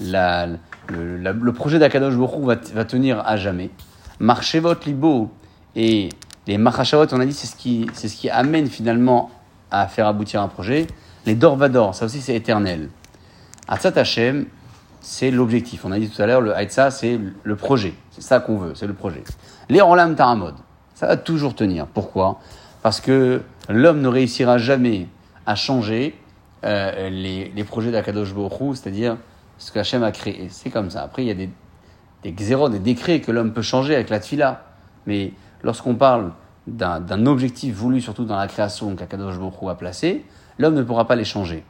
le, 0.00 1.50
projet 1.52 1.78
d'Akadosh 1.78 2.16
Bokhu 2.16 2.44
va, 2.44 2.84
tenir 2.84 3.22
à 3.24 3.36
jamais. 3.36 3.70
Marchevot 4.18 4.74
Libo 4.84 5.30
et 5.76 6.08
les 6.48 6.58
Machashavot, 6.58 7.06
on 7.12 7.20
a 7.20 7.24
dit, 7.24 7.32
c'est 7.32 7.46
ce 7.46 8.16
qui 8.16 8.28
amène 8.28 8.66
finalement 8.66 9.30
à 9.70 9.86
faire 9.86 10.08
aboutir 10.08 10.42
un 10.42 10.48
projet. 10.48 10.88
Les 11.26 11.34
Dorvador, 11.34 11.94
ça 11.94 12.04
aussi, 12.04 12.20
c'est 12.20 12.34
éternel. 12.34 12.90
Atzat 13.66 13.92
Hashem, 13.96 14.46
c'est 15.04 15.30
l'objectif. 15.30 15.84
On 15.84 15.92
a 15.92 15.98
dit 15.98 16.08
tout 16.08 16.20
à 16.20 16.26
l'heure, 16.26 16.40
le 16.40 16.54
Haïtsa, 16.54 16.90
c'est 16.90 17.20
le 17.42 17.56
projet. 17.56 17.94
C'est 18.10 18.22
ça 18.22 18.40
qu'on 18.40 18.56
veut, 18.56 18.74
c'est 18.74 18.86
le 18.86 18.94
projet. 18.94 19.22
Les 19.68 19.80
Rolam 19.80 20.16
Taramod, 20.16 20.54
ça 20.94 21.06
va 21.06 21.16
toujours 21.16 21.54
tenir. 21.54 21.86
Pourquoi? 21.86 22.40
Parce 22.82 23.00
que 23.00 23.42
l'homme 23.68 24.00
ne 24.00 24.08
réussira 24.08 24.58
jamais 24.58 25.08
à 25.46 25.54
changer 25.54 26.18
euh, 26.64 27.10
les, 27.10 27.64
projets 27.64 27.90
d'Akadosh 27.90 28.30
Hu, 28.30 28.74
c'est-à-dire 28.74 29.18
ce 29.58 29.72
qu'Hachem 29.72 30.02
a 30.02 30.10
créé. 30.10 30.48
C'est 30.50 30.70
comme 30.70 30.90
ça. 30.90 31.02
Après, 31.02 31.22
il 31.22 31.28
y 31.28 31.30
a 31.30 31.34
des, 31.34 31.50
des 32.22 32.32
des 32.32 32.78
décrets 32.78 33.20
que 33.20 33.30
l'homme 33.30 33.52
peut 33.52 33.62
changer 33.62 33.94
avec 33.94 34.08
la 34.08 34.20
tfila. 34.20 34.64
Mais 35.06 35.32
lorsqu'on 35.62 35.94
parle 35.94 36.32
d'un 36.66 37.26
objectif 37.26 37.74
voulu, 37.74 38.00
surtout 38.00 38.24
dans 38.24 38.36
la 38.36 38.48
création 38.48 38.96
qu'Akadosh 38.96 39.36
Hu 39.36 39.68
a 39.68 39.74
placé, 39.74 40.24
l'homme 40.58 40.74
ne 40.74 40.82
pourra 40.82 41.06
pas 41.06 41.16
les 41.16 41.24
changer. 41.24 41.64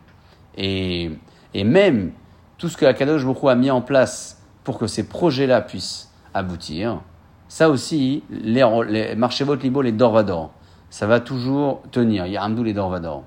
Et, 0.56 1.10
et 1.52 1.64
même 1.64 2.12
tout 2.58 2.68
ce 2.68 2.76
que 2.76 2.84
Baruch 2.84 3.42
Hu 3.42 3.48
a 3.48 3.54
mis 3.54 3.70
en 3.70 3.80
place 3.80 4.42
pour 4.62 4.78
que 4.78 4.86
ces 4.86 5.08
projets-là 5.08 5.60
puissent 5.60 6.12
aboutir, 6.32 7.00
ça 7.48 7.68
aussi, 7.68 8.22
les, 8.30 8.64
les 8.88 9.14
Marchevot 9.14 9.54
Libo, 9.56 9.82
les 9.82 9.92
Dorvador, 9.92 10.50
ça 10.90 11.06
va 11.06 11.20
toujours 11.20 11.82
tenir. 11.90 12.26
Il 12.26 12.32
y 12.32 12.36
a 12.36 12.42
Amdou 12.42 12.62
les 12.62 12.72
Dorvador. 12.72 13.24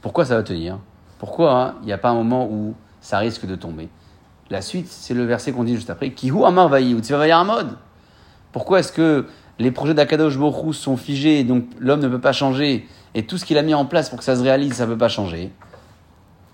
Pourquoi 0.00 0.24
ça 0.24 0.36
va 0.36 0.42
tenir? 0.42 0.78
Pourquoi 1.18 1.60
hein, 1.60 1.74
il 1.82 1.86
n'y 1.86 1.92
a 1.92 1.98
pas 1.98 2.10
un 2.10 2.14
moment 2.14 2.48
où 2.50 2.74
ça 3.00 3.18
risque 3.18 3.46
de 3.46 3.54
tomber? 3.56 3.88
La 4.50 4.60
suite, 4.60 4.88
c'est 4.88 5.14
le 5.14 5.24
verset 5.24 5.52
qu'on 5.52 5.64
dit 5.64 5.74
juste 5.74 5.90
après. 5.90 6.10
Kihu 6.10 6.44
Amar 6.44 6.68
Vayi. 6.68 6.96
Pourquoi 8.52 8.80
est-ce 8.80 8.92
que 8.92 9.26
les 9.58 9.70
projets 9.70 9.94
d'Akadosh 9.94 10.36
Hu 10.36 10.72
sont 10.72 10.96
figés, 10.96 11.44
donc 11.44 11.64
l'homme 11.78 12.00
ne 12.00 12.08
peut 12.08 12.20
pas 12.20 12.32
changer, 12.32 12.86
et 13.14 13.24
tout 13.24 13.38
ce 13.38 13.44
qu'il 13.44 13.58
a 13.58 13.62
mis 13.62 13.74
en 13.74 13.84
place 13.84 14.08
pour 14.08 14.18
que 14.18 14.24
ça 14.24 14.36
se 14.36 14.42
réalise, 14.42 14.74
ça 14.74 14.86
ne 14.86 14.92
peut 14.92 14.98
pas 14.98 15.08
changer 15.08 15.52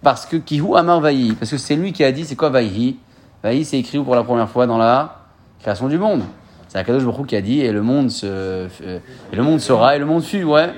Parce 0.03 0.27
que 0.27 0.37
Kihu 0.37 0.77
Amar 0.77 1.01
Vayi, 1.01 1.33
parce 1.33 1.51
que 1.51 1.57
c'est 1.57 1.77
lui 1.77 1.93
qui 1.93 2.05
a 2.05 2.13
dit, 2.13 2.25
c'est 2.25 2.37
quoi 2.37 2.51
Vayi 2.51 2.99
Vayi, 3.43 3.65
c'est 3.65 3.79
écrit 3.79 3.99
pour 4.03 4.15
la 4.15 4.23
première 4.23 4.49
fois 4.49 4.67
dans 4.67 4.79
la 4.79 5.17
création 5.61 5.89
du 5.89 5.99
monde 5.99 6.23
C'est 6.69 6.79
Akadosh 6.79 7.03
Hu 7.03 7.27
qui 7.27 7.37
a 7.37 7.41
dit, 7.41 7.61
et 7.61 7.73
le 7.73 7.83
monde 7.83 8.11
se, 8.11 8.27
euh, 8.27 8.69
et 9.33 9.37
le 9.37 9.43
monde 9.43 9.61
sera, 9.61 9.97
et 9.97 9.99
le 9.99 10.07
monde 10.07 10.23
fut, 10.23 10.45
ouais. 10.45 10.71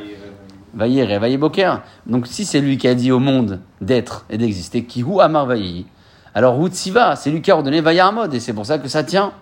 Vaillé, 0.74 1.04
réveillé 1.04 1.36
Boker. 1.36 1.82
Donc 2.06 2.26
si 2.26 2.46
c'est 2.46 2.60
lui 2.60 2.78
qui 2.78 2.88
a 2.88 2.94
dit 2.94 3.12
au 3.12 3.18
monde 3.18 3.60
d'être 3.82 4.24
et 4.30 4.38
d'exister, 4.38 4.84
Kihu 4.84 5.20
Amar 5.20 5.46
Vayi, 5.46 5.86
alors 6.34 6.58
Wutsiva, 6.58 7.16
c'est 7.16 7.30
lui 7.30 7.42
qui 7.42 7.50
a 7.50 7.56
ordonné 7.56 7.80
Vayarmod, 7.80 8.32
et 8.32 8.40
c'est 8.40 8.54
pour 8.54 8.64
ça 8.64 8.78
que 8.78 8.88
ça 8.88 9.04
tient. 9.04 9.32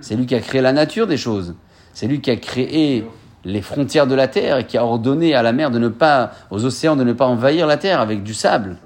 C'est 0.00 0.16
lui 0.16 0.24
qui 0.24 0.34
a 0.34 0.40
créé 0.40 0.62
la 0.62 0.72
nature 0.72 1.06
des 1.06 1.18
choses. 1.18 1.54
C'est 1.92 2.06
lui 2.06 2.20
qui 2.20 2.30
a 2.30 2.36
créé 2.36 3.06
les 3.44 3.62
frontières 3.62 4.06
de 4.06 4.14
la 4.14 4.28
terre 4.28 4.58
et 4.58 4.66
qui 4.66 4.78
a 4.78 4.84
ordonné 4.84 5.34
à 5.34 5.42
la 5.42 5.52
mer 5.52 5.70
de 5.70 5.78
ne 5.78 5.88
pas, 5.88 6.32
aux 6.50 6.64
océans 6.64 6.96
de 6.96 7.04
ne 7.04 7.12
pas 7.12 7.26
envahir 7.26 7.66
la 7.66 7.76
terre 7.76 8.00
avec 8.00 8.22
du 8.22 8.34
sable. 8.34 8.76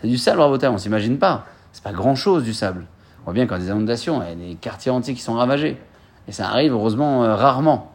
C'est 0.00 0.08
du 0.08 0.18
sable, 0.18 0.40
Rabotin, 0.40 0.70
on 0.70 0.78
s'imagine 0.78 1.18
pas. 1.18 1.46
C'est 1.72 1.82
pas 1.82 1.92
grand 1.92 2.14
chose 2.14 2.44
du 2.44 2.52
sable. 2.52 2.86
On 3.22 3.24
voit 3.24 3.32
bien 3.32 3.46
quand 3.46 3.56
il 3.56 3.60
y 3.60 3.62
a 3.62 3.66
des 3.66 3.70
inondations, 3.72 4.22
il 4.22 4.28
y 4.28 4.32
a 4.32 4.48
des 4.50 4.54
quartiers 4.56 4.90
entiers 4.90 5.14
qui 5.14 5.22
sont 5.22 5.34
ravagés. 5.34 5.80
Et 6.28 6.32
ça 6.32 6.48
arrive, 6.48 6.72
heureusement, 6.72 7.24
euh, 7.24 7.34
rarement. 7.34 7.92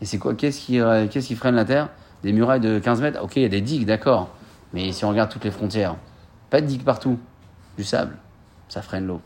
Et 0.00 0.06
c'est 0.06 0.18
quoi 0.18 0.34
Qu'est-ce 0.34 0.60
qui, 0.60 0.80
euh, 0.80 1.06
qu'est-ce 1.08 1.28
qui 1.28 1.34
freine 1.34 1.54
la 1.54 1.64
terre? 1.64 1.88
Des 2.22 2.32
murailles 2.32 2.60
de 2.60 2.78
15 2.78 3.00
mètres? 3.00 3.20
Ok, 3.22 3.36
il 3.36 3.42
y 3.42 3.46
a 3.46 3.48
des 3.48 3.60
digues, 3.60 3.86
d'accord. 3.86 4.28
Mais 4.72 4.92
si 4.92 5.04
on 5.04 5.08
regarde 5.10 5.30
toutes 5.30 5.44
les 5.44 5.50
frontières, 5.50 5.96
pas 6.50 6.60
de 6.60 6.66
digues 6.66 6.84
partout. 6.84 7.18
Du 7.76 7.84
sable. 7.84 8.16
Ça 8.68 8.82
freine 8.82 9.06
l'eau. 9.06 9.20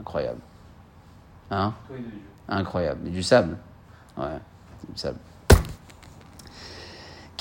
Incroyable. 0.00 0.40
Hein? 1.50 1.74
Incroyable. 2.48 3.00
Mais 3.04 3.10
du 3.10 3.22
sable. 3.22 3.56
Ouais, 4.16 4.24
sable. 4.94 5.18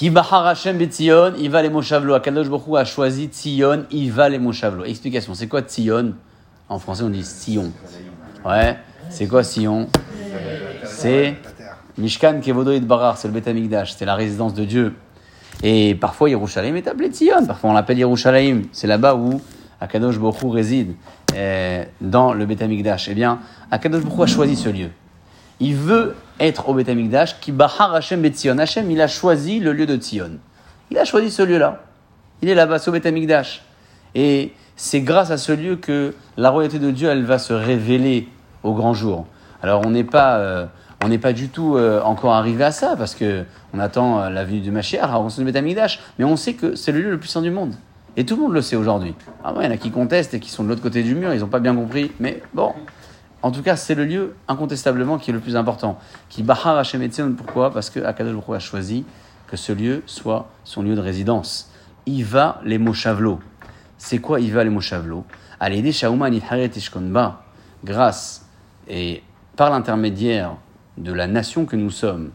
Qui 0.01 0.11
Hashem 0.15 0.77
betzion, 0.77 1.33
il 1.37 1.51
va 1.51 1.61
les 1.61 1.69
moshavlo. 1.69 2.15
Akadosh 2.15 2.47
a 2.75 2.85
choisi 2.85 3.27
Tzion, 3.27 3.85
il 3.91 4.11
va 4.11 4.29
les 4.29 4.39
moshavlo. 4.39 4.83
Explication, 4.83 5.35
c'est 5.35 5.47
quoi 5.47 5.61
Tzion 5.61 6.15
En 6.69 6.79
français, 6.79 7.03
on 7.03 7.09
dit 7.09 7.23
Sion. 7.23 7.71
Ouais, 8.43 8.77
c'est 9.09 9.27
quoi 9.27 9.43
Sion 9.43 9.87
C'est. 10.85 11.35
Mishkan 11.99 12.39
Kevodo 12.41 12.79
Barar, 12.79 13.17
c'est 13.17 13.27
le 13.27 13.33
Beth 13.35 13.47
Amikdash, 13.47 13.93
c'est 13.93 14.05
la 14.05 14.15
résidence 14.15 14.55
de 14.55 14.65
Dieu. 14.65 14.95
Et 15.61 15.93
parfois 15.93 16.29
Yerushalayim 16.29 16.75
est 16.77 16.87
appelé 16.87 17.09
Tzion, 17.09 17.45
parfois 17.45 17.69
on 17.69 17.73
l'appelle 17.73 17.99
Yerushalayim. 17.99 18.63
C'est 18.71 18.87
là-bas 18.87 19.13
où 19.13 19.39
Akadosh 19.79 20.17
Baruch 20.17 20.51
réside, 20.51 20.95
euh, 21.35 21.85
dans 22.01 22.33
le 22.33 22.45
Beth 22.47 22.63
Amikdash. 22.63 23.07
Eh 23.07 23.13
bien, 23.13 23.37
Akadosh 23.69 24.03
Baruch 24.03 24.21
a 24.21 24.25
choisi 24.25 24.55
ce 24.55 24.69
lieu. 24.69 24.89
Il 25.59 25.75
veut 25.75 26.15
être 26.41 26.69
au 26.69 26.73
Beth 26.73 26.89
Amikdash, 26.89 27.39
qui 27.39 27.51
Bahar 27.51 27.93
Hashem 27.93 28.21
Betzion. 28.21 28.57
Hashem, 28.57 28.89
il 28.91 28.99
a 28.99 29.07
choisi 29.07 29.59
le 29.59 29.73
lieu 29.73 29.85
de 29.85 29.95
Tzion. 29.95 30.39
Il 30.89 30.97
a 30.97 31.05
choisi 31.05 31.31
ce 31.31 31.41
lieu-là. 31.43 31.83
Il 32.41 32.49
est 32.49 32.55
là-bas, 32.55 32.77
au 32.85 32.91
Beth 32.91 33.05
Amikdash. 33.05 33.63
Et 34.15 34.53
c'est 34.75 35.01
grâce 35.01 35.31
à 35.31 35.37
ce 35.37 35.51
lieu 35.51 35.75
que 35.75 36.13
la 36.37 36.49
royauté 36.49 36.79
de 36.79 36.91
Dieu, 36.91 37.07
elle 37.09 37.23
va 37.23 37.37
se 37.37 37.53
révéler 37.53 38.27
au 38.63 38.73
grand 38.73 38.93
jour. 38.93 39.27
Alors 39.61 39.83
on 39.85 39.91
n'est 39.91 40.03
pas, 40.03 40.37
euh, 40.37 40.65
on 41.03 41.17
pas 41.17 41.33
du 41.33 41.49
tout 41.49 41.77
euh, 41.77 42.01
encore 42.01 42.33
arrivé 42.33 42.63
à 42.63 42.71
ça 42.71 42.95
parce 42.97 43.15
que 43.15 43.43
on 43.73 43.79
attend 43.79 44.19
euh, 44.19 44.29
la 44.29 44.43
venue 44.43 44.59
du 44.59 44.71
Mashiach, 44.71 45.05
rencontre 45.05 45.37
du 45.37 45.45
Beth 45.45 45.55
Amikdash, 45.55 45.99
mais 46.17 46.25
on 46.25 46.35
sait 46.35 46.53
que 46.53 46.75
c'est 46.75 46.91
le 46.91 47.01
lieu 47.01 47.11
le 47.11 47.19
plus 47.19 47.29
saint 47.29 47.41
du 47.41 47.51
monde. 47.51 47.73
Et 48.17 48.25
tout 48.25 48.35
le 48.35 48.41
monde 48.41 48.53
le 48.53 48.61
sait 48.61 48.75
aujourd'hui. 48.75 49.13
Ah 49.43 49.53
ouais, 49.53 49.63
il 49.63 49.67
y 49.67 49.69
en 49.69 49.73
a 49.73 49.77
qui 49.77 49.91
contestent 49.91 50.33
et 50.33 50.39
qui 50.39 50.49
sont 50.49 50.63
de 50.63 50.69
l'autre 50.69 50.81
côté 50.81 51.03
du 51.03 51.15
mur, 51.15 51.33
ils 51.33 51.39
n'ont 51.39 51.47
pas 51.47 51.59
bien 51.59 51.75
compris, 51.75 52.11
mais 52.19 52.41
bon. 52.53 52.73
En 53.43 53.51
tout 53.51 53.63
cas, 53.63 53.75
c'est 53.75 53.95
le 53.95 54.05
lieu 54.05 54.35
incontestablement 54.47 55.17
qui 55.17 55.31
est 55.31 55.33
le 55.33 55.39
plus 55.39 55.55
important. 55.55 55.97
Qui 56.29 56.43
Bahar 56.43 56.77
Hashem 56.77 57.35
pourquoi? 57.35 57.73
Parce 57.73 57.89
que 57.89 57.99
Akadosh 57.99 58.35
a 58.49 58.59
choisi 58.59 59.03
que 59.47 59.57
ce 59.57 59.73
lieu 59.73 60.03
soit 60.05 60.49
son 60.63 60.83
lieu 60.83 60.95
de 60.95 61.01
résidence. 61.01 61.71
Il 62.05 62.23
va 62.23 62.61
les 62.63 62.77
Moshavlo. 62.77 63.39
C'est 63.97 64.19
quoi 64.19 64.39
il 64.39 64.53
va 64.53 64.63
les 64.63 64.69
Moshavlo? 64.69 65.25
Allez, 65.59 65.91
Shauma 65.91 66.29
Niharet 66.29 66.71
Ishkonba, 66.75 67.43
grâce 67.83 68.47
et 68.87 69.23
par 69.55 69.69
l'intermédiaire 69.69 70.55
de 70.97 71.13
la 71.13 71.27
nation 71.27 71.65
que 71.65 71.75
nous 71.75 71.91
sommes, 71.91 72.31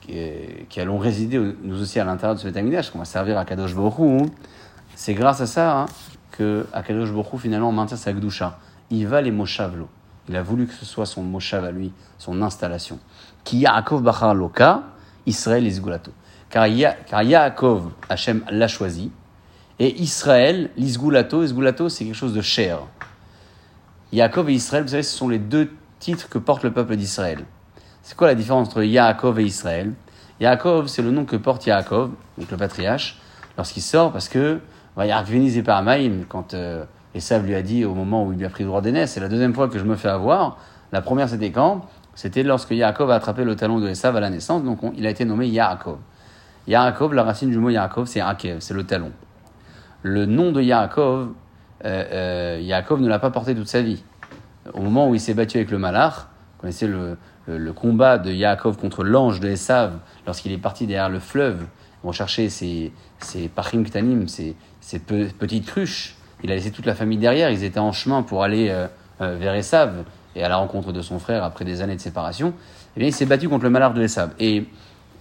qui, 0.00 0.80
allons 0.80 0.98
résider 0.98 1.40
nous 1.62 1.80
aussi 1.80 1.98
à 1.98 2.04
l'intérieur 2.04 2.34
de 2.34 2.40
ce 2.40 2.46
Betamigdash, 2.46 2.90
qu'on 2.90 2.98
va 2.98 3.04
servir 3.04 3.38
à 3.38 3.44
Kadosh 3.44 3.72
Hu, 3.72 4.22
c'est 4.94 5.14
grâce 5.14 5.40
à 5.40 5.46
ça 5.46 5.80
hein, 5.80 5.86
que 6.32 6.66
Akadosh 6.72 7.10
Hu, 7.10 7.38
finalement 7.38 7.72
maintient 7.72 7.96
sa 7.96 8.12
Gdusha. 8.12 8.58
Il 8.90 9.06
va 9.06 9.20
les 9.20 9.32
Moshavlo. 9.32 9.88
Il 10.28 10.36
a 10.36 10.42
voulu 10.42 10.66
que 10.66 10.74
ce 10.74 10.84
soit 10.84 11.06
son 11.06 11.22
Moshav 11.22 11.64
à 11.64 11.70
lui, 11.70 11.92
son 12.18 12.42
installation. 12.42 12.98
Qui 13.44 13.58
Yaakov 13.58 14.02
Bachar 14.02 14.34
Loka, 14.34 14.82
Israël 15.26 15.66
Isgulato. 15.66 16.12
Car, 16.50 16.66
Ya- 16.66 16.94
car 17.06 17.22
Yaakov, 17.22 17.90
Hachem 18.08 18.42
l'a 18.50 18.68
choisi, 18.68 19.10
et 19.78 20.00
Israël, 20.00 20.70
l'Isgulato, 20.76 21.42
Isgulato, 21.42 21.88
c'est 21.88 22.04
quelque 22.04 22.14
chose 22.14 22.32
de 22.32 22.40
cher. 22.40 22.80
Yaakov 24.12 24.48
et 24.50 24.54
Israël, 24.54 24.82
vous 24.84 24.90
savez, 24.90 25.02
ce 25.02 25.16
sont 25.16 25.28
les 25.28 25.38
deux 25.38 25.70
titres 25.98 26.28
que 26.28 26.38
porte 26.38 26.62
le 26.62 26.72
peuple 26.72 26.96
d'Israël. 26.96 27.44
C'est 28.02 28.16
quoi 28.16 28.28
la 28.28 28.34
différence 28.34 28.68
entre 28.68 28.82
Yaakov 28.82 29.40
et 29.40 29.44
Israël? 29.44 29.92
Yaakov, 30.40 30.86
c'est 30.86 31.02
le 31.02 31.10
nom 31.10 31.24
que 31.24 31.36
porte 31.36 31.66
Yaakov, 31.66 32.10
donc 32.38 32.50
le 32.50 32.56
patriarche, 32.56 33.18
lorsqu'il 33.56 33.82
sort, 33.82 34.12
parce 34.12 34.28
que 34.28 34.60
et 34.98 35.62
Paramaim, 35.62 36.22
quand 36.28 36.54
euh, 36.54 36.84
Esav 37.16 37.44
lui 37.46 37.54
a 37.54 37.62
dit 37.62 37.84
au 37.84 37.94
moment 37.94 38.24
où 38.26 38.32
il 38.32 38.38
lui 38.38 38.44
a 38.46 38.50
pris 38.50 38.62
le 38.64 38.68
droit 38.68 38.80
d'aînesse, 38.82 39.12
c'est 39.12 39.20
la 39.20 39.28
deuxième 39.28 39.54
fois 39.54 39.68
que 39.68 39.78
je 39.78 39.84
me 39.84 39.96
fais 39.96 40.08
avoir. 40.08 40.58
La 40.92 41.00
première, 41.02 41.28
c'était 41.28 41.50
quand? 41.50 41.86
C'était 42.14 42.42
lorsque 42.42 42.70
Yaakov 42.70 43.10
a 43.10 43.14
attrapé 43.16 43.44
le 43.44 43.56
talon 43.56 43.78
de 43.80 43.88
Esav 43.88 44.16
à 44.16 44.20
la 44.20 44.30
naissance, 44.30 44.62
donc 44.64 44.82
on- 44.82 44.92
il 44.96 45.06
a 45.06 45.10
été 45.10 45.24
nommé 45.24 45.46
Yaakov. 45.48 45.98
Yaakov, 46.68 47.14
la 47.14 47.22
racine 47.22 47.50
du 47.50 47.58
mot 47.58 47.70
Yaakov, 47.70 48.06
c'est 48.06 48.20
Akev, 48.20 48.58
c'est 48.60 48.74
le 48.74 48.84
talon. 48.84 49.12
Le 50.02 50.26
nom 50.26 50.52
de 50.52 50.60
Yaakov, 50.62 51.28
euh, 51.84 52.04
euh, 52.12 52.58
Yaakov 52.60 53.00
ne 53.00 53.08
l'a 53.08 53.18
pas 53.18 53.30
porté 53.30 53.54
toute 53.54 53.68
sa 53.68 53.82
vie. 53.82 54.02
Au 54.74 54.80
moment 54.80 55.08
où 55.08 55.14
il 55.14 55.20
s'est 55.20 55.34
battu 55.34 55.58
avec 55.58 55.70
le 55.70 55.78
Malach, 55.78 56.14
vous 56.14 56.60
connaissez 56.60 56.86
le, 56.88 57.16
combat 57.72 58.18
de 58.18 58.32
Yaakov 58.32 58.76
contre 58.78 59.04
l'ange 59.04 59.40
de 59.40 59.48
Esav, 59.48 59.98
lorsqu'il 60.26 60.52
est 60.52 60.58
parti 60.58 60.86
derrière 60.86 61.08
le 61.10 61.20
fleuve, 61.20 61.64
pour 62.02 62.12
chercher 62.14 62.48
ses, 62.50 62.92
ses 63.18 63.48
pachim 63.48 63.82
ktanim, 63.84 64.26
ses, 64.28 64.56
ses 64.80 64.98
pe- 64.98 65.28
petites 65.38 65.66
cruches. 65.66 66.16
Il 66.46 66.52
a 66.52 66.54
laissé 66.54 66.70
toute 66.70 66.86
la 66.86 66.94
famille 66.94 67.18
derrière, 67.18 67.50
ils 67.50 67.64
étaient 67.64 67.80
en 67.80 67.90
chemin 67.90 68.22
pour 68.22 68.44
aller 68.44 68.68
euh, 68.68 68.86
euh, 69.20 69.34
vers 69.36 69.52
Esav 69.56 70.04
et 70.36 70.44
à 70.44 70.48
la 70.48 70.58
rencontre 70.58 70.92
de 70.92 71.02
son 71.02 71.18
frère 71.18 71.42
après 71.42 71.64
des 71.64 71.82
années 71.82 71.96
de 71.96 72.00
séparation. 72.00 72.54
Eh 72.96 73.00
bien, 73.00 73.08
il 73.08 73.12
s'est 73.12 73.26
battu 73.26 73.48
contre 73.48 73.64
le 73.64 73.70
Malach 73.70 73.94
de 73.94 74.02
Esav. 74.02 74.30
Et 74.38 74.64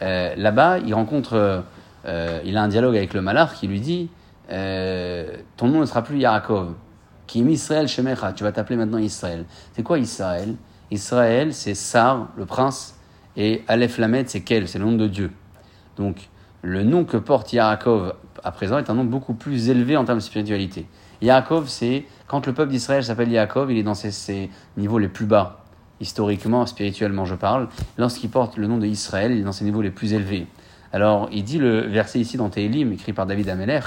euh, 0.04 0.36
là-bas, 0.38 0.78
il 0.86 0.94
rencontre 0.94 1.64
il 2.06 2.58
a 2.58 2.62
un 2.62 2.68
dialogue 2.68 2.96
avec 2.96 3.16
le 3.16 3.22
Malach 3.22 3.56
qui 3.56 3.66
lui 3.66 3.80
dit 3.80 4.10
Ton 4.48 5.68
nom 5.68 5.80
ne 5.80 5.86
sera 5.86 6.04
plus 6.04 6.20
Yaakov, 6.20 6.76
qui 7.26 7.42
est 7.42 7.44
Israël 7.46 7.88
Shemecha, 7.88 8.32
tu 8.34 8.44
vas 8.44 8.52
t'appeler 8.52 8.76
maintenant 8.76 9.00
Israël. 9.00 9.46
C'est 9.74 9.82
quoi 9.82 9.98
Israël? 9.98 10.54
Israël, 10.92 11.56
c'est 11.56 11.74
Sar, 11.74 12.28
le 12.38 12.46
prince, 12.46 13.00
et 13.36 13.64
Aleph 13.68 13.98
Lamed, 13.98 14.30
c'est 14.30 14.42
Kel, 14.42 14.68
c'est 14.68 14.78
le 14.78 14.86
nom 14.86 14.96
de 14.96 15.08
Dieu. 15.08 15.32
Donc, 15.98 16.30
le 16.62 16.84
nom 16.84 17.04
que 17.04 17.18
porte 17.18 17.52
Yaakov 17.52 18.14
à 18.44 18.52
présent 18.52 18.78
est 18.78 18.92
un 18.92 18.94
nom 18.94 19.06
beaucoup 19.06 19.34
plus 19.34 19.72
élevé 19.72 19.98
en 19.98 20.06
termes 20.06 20.20
de 20.20 20.24
spiritualité. 20.24 20.86
Yaakov, 21.22 21.68
c'est 21.68 22.06
quand 22.28 22.46
le 22.48 22.54
peuple 22.54 22.72
d'Israël 22.72 23.04
s'appelle 23.04 23.32
Yaakov, 23.32 23.72
il 23.72 23.78
est 23.78 23.84
dans 23.84 23.94
ses, 23.94 24.50
niveaux 24.78 25.00
les 25.00 25.08
plus 25.08 25.26
bas, 25.26 25.64
historiquement, 26.00 26.66
spirituellement, 26.66 27.26
je 27.26 27.36
parle. 27.36 27.68
Lorsqu'il 27.98 28.30
porte 28.30 28.58
le 28.58 28.68
nom 28.68 28.78
de 28.78 28.86
Israël, 28.86 29.32
il 29.32 29.40
est 29.40 29.44
dans 29.44 29.52
ses 29.52 29.66
niveaux 29.66 29.82
les 29.82 29.92
plus 29.92 30.14
élevés. 30.14 30.48
Alors, 30.92 31.30
il 31.32 31.44
dit 31.44 31.58
le 31.58 31.82
verset 31.82 32.20
ici 32.20 32.38
dans 32.38 32.50
Télim, 32.50 32.94
écrit 32.94 33.14
par 33.14 33.26
David 33.26 33.50
Ameler, 33.50 33.82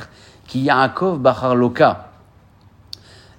qui 0.47 0.61
Yaakov 0.61 1.21
Bahar 1.21 1.55
Loka. 1.55 2.11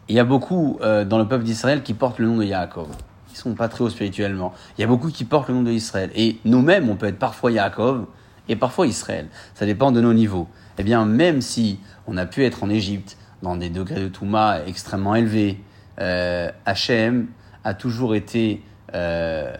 Il 0.08 0.16
y 0.16 0.20
a 0.20 0.24
beaucoup 0.24 0.80
euh, 0.82 1.06
dans 1.06 1.20
le 1.20 1.28
peuple 1.28 1.44
d'Israël 1.44 1.84
qui 1.84 1.94
portent 1.94 2.20
le 2.20 2.28
nom 2.28 2.38
de 2.38 2.44
Yaakov. 2.44 2.88
Ils 3.32 3.38
sont 3.38 3.54
pas 3.54 3.68
très 3.68 3.84
hauts 3.84 3.90
spirituellement. 3.90 4.54
Il 4.78 4.82
y 4.82 4.84
a 4.84 4.88
beaucoup 4.88 5.12
qui 5.12 5.24
portent 5.24 5.50
le 5.50 5.54
nom 5.54 5.64
de 5.64 5.72
Israël. 5.72 6.10
Et 6.16 6.40
nous-mêmes, 6.46 6.90
on 6.90 6.96
peut 6.96 7.06
être 7.06 7.20
parfois 7.20 7.52
Yaakov 7.52 8.06
et 8.48 8.56
parfois 8.56 8.88
Israël. 8.88 9.28
Ça 9.54 9.66
dépend 9.66 9.92
de 9.92 10.02
nos 10.02 10.14
niveaux. 10.14 10.48
Eh 10.80 10.84
bien, 10.84 11.06
même 11.06 11.42
si 11.42 11.80
on 12.08 12.18
a 12.18 12.26
pu 12.26 12.44
être 12.44 12.64
en 12.64 12.70
Égypte 12.70 13.18
dans 13.42 13.56
des 13.56 13.70
degrés 13.70 14.02
de 14.02 14.08
Touma 14.08 14.60
extrêmement 14.68 15.16
élevés, 15.16 15.62
euh, 16.00 16.52
Hachem 16.66 17.28
a 17.64 17.74
toujours 17.74 18.16
été 18.16 18.64
euh, 18.94 19.56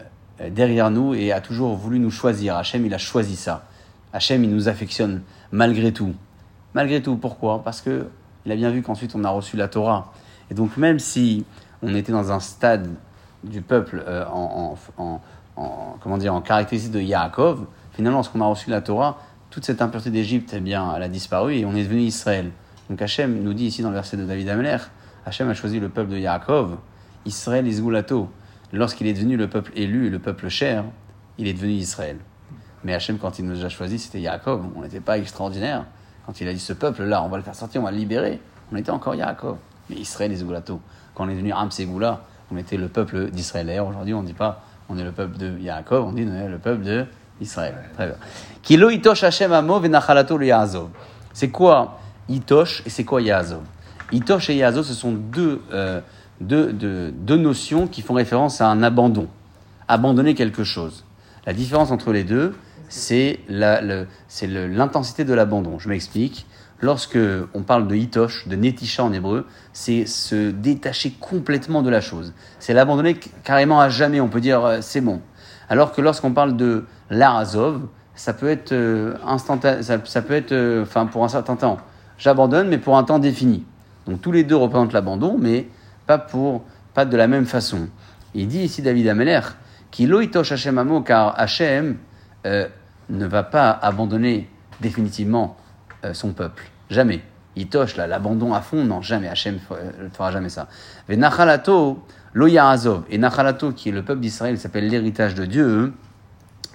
derrière 0.50 0.90
nous 0.90 1.14
et 1.14 1.32
a 1.32 1.40
toujours 1.40 1.76
voulu 1.76 1.98
nous 1.98 2.10
choisir. 2.10 2.56
Hachem, 2.56 2.84
il 2.86 2.94
a 2.94 2.98
choisi 2.98 3.36
ça. 3.36 3.66
Hachem, 4.12 4.42
il 4.44 4.50
nous 4.50 4.68
affectionne 4.68 5.22
malgré 5.52 5.92
tout. 5.92 6.14
Malgré 6.74 7.02
tout, 7.02 7.16
pourquoi? 7.16 7.62
Parce 7.62 7.80
que 7.80 8.08
il 8.46 8.52
a 8.52 8.56
bien 8.56 8.70
vu 8.70 8.82
qu'ensuite 8.82 9.14
on 9.14 9.24
a 9.24 9.30
reçu 9.30 9.56
la 9.56 9.68
Torah. 9.68 10.12
Et 10.50 10.54
donc 10.54 10.76
même 10.76 10.98
si 10.98 11.44
on 11.82 11.94
était 11.94 12.12
dans 12.12 12.32
un 12.32 12.40
stade 12.40 12.88
du 13.44 13.60
peuple 13.62 14.02
euh, 14.06 14.24
en, 14.26 14.76
en, 14.98 15.02
en, 15.02 15.20
en- 15.56 15.96
comment 16.00 16.18
dire, 16.18 16.34
en 16.34 16.40
caractéristique 16.40 16.92
de 16.92 17.00
Yaakov, 17.00 17.66
finalement 17.92 18.18
lorsqu'on 18.18 18.40
a 18.40 18.46
reçu 18.46 18.70
la 18.70 18.80
Torah, 18.80 19.18
toute 19.50 19.64
cette 19.64 19.82
impureté 19.82 20.10
d'Égypte, 20.10 20.52
eh 20.56 20.60
bien, 20.60 20.92
elle 20.96 21.02
a 21.02 21.08
disparu 21.08 21.56
et 21.56 21.64
on 21.66 21.74
est 21.74 21.82
devenu 21.84 22.00
Israël. 22.00 22.50
Donc 22.90 23.00
Hachem 23.00 23.42
nous 23.42 23.54
dit 23.54 23.66
ici 23.66 23.82
dans 23.82 23.90
le 23.90 23.94
verset 23.94 24.16
de 24.16 24.24
David 24.24 24.48
Ameler, 24.48 24.76
Hachem 25.24 25.48
a 25.48 25.54
choisi 25.54 25.78
le 25.78 25.88
peuple 25.88 26.10
de 26.10 26.18
Yaakov, 26.18 26.76
Israël 27.24 27.66
Isgulato. 27.66 28.28
Lorsqu'il 28.72 29.06
est 29.06 29.12
devenu 29.12 29.36
le 29.36 29.48
peuple 29.48 29.70
élu 29.76 30.10
le 30.10 30.18
peuple 30.18 30.48
cher, 30.48 30.84
il 31.38 31.46
est 31.46 31.52
devenu 31.52 31.72
Israël. 31.72 32.16
Mais 32.82 32.92
Hachem, 32.92 33.18
quand 33.18 33.38
il 33.38 33.46
nous 33.46 33.64
a 33.64 33.68
choisi, 33.68 34.00
c'était 34.00 34.20
Yaakov. 34.20 34.64
On 34.74 34.82
n'était 34.82 35.00
pas 35.00 35.18
extraordinaire. 35.18 35.84
Quand 36.26 36.40
il 36.40 36.48
a 36.48 36.52
dit 36.52 36.58
ce 36.58 36.72
peuple-là, 36.72 37.22
on 37.22 37.28
va 37.28 37.36
le 37.36 37.44
faire 37.44 37.54
sortir, 37.54 37.80
on 37.80 37.84
va 37.84 37.92
le 37.92 37.96
libérer, 37.96 38.40
on 38.72 38.76
était 38.76 38.90
encore 38.90 39.14
Yaakov. 39.14 39.58
Mais 39.88 39.96
Israël 39.96 40.32
Isgulato. 40.32 40.80
Quand 41.14 41.26
on 41.26 41.28
est 41.28 41.34
devenu 41.34 41.52
Am 41.52 41.70
Segula, 41.70 42.24
on 42.52 42.56
était 42.56 42.76
le 42.76 42.88
peuple 42.88 43.30
d'Israël. 43.30 43.66
D'ailleurs, 43.66 43.86
aujourd'hui, 43.86 44.14
on 44.14 44.22
ne 44.22 44.26
dit 44.26 44.32
pas 44.32 44.64
on 44.88 44.98
est 44.98 45.04
le 45.04 45.12
peuple 45.12 45.38
de 45.38 45.56
Yaakov, 45.58 46.08
on 46.08 46.12
dit 46.12 46.26
on 46.28 46.34
est 46.34 46.48
le 46.48 46.58
peuple 46.58 46.82
de 46.82 47.06
Israël. 47.40 47.74
Très 47.94 48.06
bien. 48.06 48.16
Kilo 48.62 48.90
itosh 48.90 49.22
amo. 49.42 49.80
C'est 51.32 51.50
quoi 51.50 52.00
itosh 52.30 52.82
et 52.86 52.90
c'est 52.90 53.04
quoi 53.04 53.20
Yaazov 53.20 53.62
Itosh 54.12 54.50
et 54.50 54.56
Yaazov, 54.56 54.84
ce 54.84 54.94
sont 54.94 55.12
deux, 55.12 55.60
euh, 55.72 56.00
deux, 56.40 56.72
deux, 56.72 57.36
notions 57.36 57.86
qui 57.86 58.02
font 58.02 58.14
référence 58.14 58.60
à 58.60 58.68
un 58.68 58.82
abandon. 58.82 59.28
Abandonner 59.88 60.34
quelque 60.34 60.64
chose. 60.64 61.04
La 61.46 61.52
différence 61.52 61.90
entre 61.90 62.12
les 62.12 62.24
deux, 62.24 62.54
c'est 62.88 63.40
l'intensité 63.48 65.24
de 65.24 65.32
l'abandon. 65.32 65.78
Je 65.78 65.88
m'explique. 65.88 66.46
Lorsque 66.82 67.18
on 67.54 67.62
parle 67.62 67.86
de 67.88 67.94
hitosh, 67.94 68.48
de 68.48 68.56
netisha 68.56 69.04
en 69.04 69.12
hébreu, 69.12 69.46
c'est 69.72 70.06
se 70.06 70.50
détacher 70.50 71.10
complètement 71.20 71.82
de 71.82 71.90
la 71.90 72.00
chose. 72.00 72.32
C'est 72.58 72.72
l'abandonner 72.72 73.16
carrément 73.44 73.80
à 73.80 73.90
jamais. 73.90 74.20
On 74.20 74.28
peut 74.28 74.40
dire 74.40 74.64
euh, 74.64 74.78
c'est 74.80 75.02
bon. 75.02 75.20
Alors 75.68 75.92
que 75.92 76.00
lorsqu'on 76.00 76.32
parle 76.32 76.56
de 76.56 76.86
l'arazov, 77.10 77.82
ça 78.14 78.32
peut 78.32 78.48
être 78.48 78.72
euh, 78.72 79.14
instantané, 79.26 79.82
ça, 79.82 80.22
peut 80.22 80.34
être, 80.34 80.82
enfin 80.82 81.06
pour 81.06 81.22
un 81.22 81.28
certain 81.28 81.54
temps. 81.54 81.78
J'abandonne, 82.20 82.68
mais 82.68 82.76
pour 82.76 82.98
un 82.98 83.02
temps 83.02 83.18
défini. 83.18 83.64
Donc 84.06 84.20
tous 84.20 84.30
les 84.30 84.44
deux 84.44 84.54
représentent 84.54 84.92
l'abandon, 84.92 85.38
mais 85.38 85.68
pas 86.06 86.18
pour, 86.18 86.62
pas 86.92 87.06
de 87.06 87.16
la 87.16 87.26
même 87.26 87.46
façon. 87.46 87.88
Il 88.34 88.46
dit 88.46 88.60
ici 88.60 88.82
David 88.82 89.08
Ameler, 89.08 89.40
qu'il 89.90 90.14
itosh 90.14 90.52
Hashem 90.52 90.76
amo, 90.76 91.00
car 91.00 91.34
Hashem 91.40 91.96
euh, 92.46 92.68
ne 93.08 93.26
va 93.26 93.42
pas 93.42 93.70
abandonner 93.70 94.50
définitivement 94.82 95.56
euh, 96.04 96.12
son 96.12 96.32
peuple. 96.34 96.70
Jamais. 96.90 97.22
Itosh, 97.56 97.96
là, 97.96 98.06
l'abandon 98.06 98.52
à 98.52 98.60
fond, 98.60 98.84
non, 98.84 99.00
jamais. 99.00 99.28
Hachem 99.28 99.54
ne 99.54 100.08
fera 100.10 100.30
jamais 100.30 100.50
ça. 100.50 100.68
Et 101.08 101.16
Nachalato, 101.16 102.04
lo 102.34 102.46
Yaazov. 102.46 103.04
Et 103.08 103.16
Nachalato, 103.16 103.72
qui 103.72 103.88
est 103.88 103.92
le 103.92 104.04
peuple 104.04 104.20
d'Israël, 104.20 104.58
s'appelle 104.58 104.88
l'héritage 104.88 105.34
de 105.34 105.46
Dieu, 105.46 105.94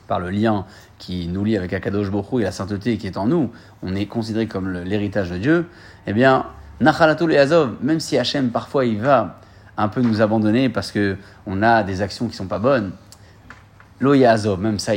par 0.08 0.20
le 0.20 0.32
lien 0.32 0.66
qui 0.98 1.28
nous 1.28 1.44
lie 1.44 1.58
avec 1.58 1.74
Akadosh 1.74 2.10
Bokhu 2.10 2.42
et 2.42 2.44
la 2.44 2.52
sainteté 2.52 2.98
qui 2.98 3.08
est 3.08 3.18
en 3.18 3.28
nous, 3.28 3.52
on 3.84 3.96
est 3.96 4.06
considéré 4.06 4.48
comme 4.48 4.72
l'héritage 4.72 5.30
de 5.30 5.38
Dieu, 5.38 5.68
eh 6.08 6.14
bien, 6.14 6.46
Nachalato 6.80 7.28
le 7.28 7.36
Yazov, 7.36 7.76
même 7.82 8.00
si 8.00 8.18
Hachem 8.18 8.50
parfois 8.50 8.86
il 8.86 9.00
va 9.00 9.40
un 9.78 9.88
peu 9.88 10.02
nous 10.02 10.22
abandonner 10.22 10.70
parce 10.70 10.92
que 10.92 11.18
on 11.46 11.62
a 11.62 11.84
des 11.84 12.02
actions 12.02 12.28
qui 12.28 12.36
sont 12.36 12.48
pas 12.48 12.60
bonnes, 12.60 12.92
Lo 14.00 14.14
Yazov, 14.14 14.60
même 14.60 14.80
ça, 14.80 14.94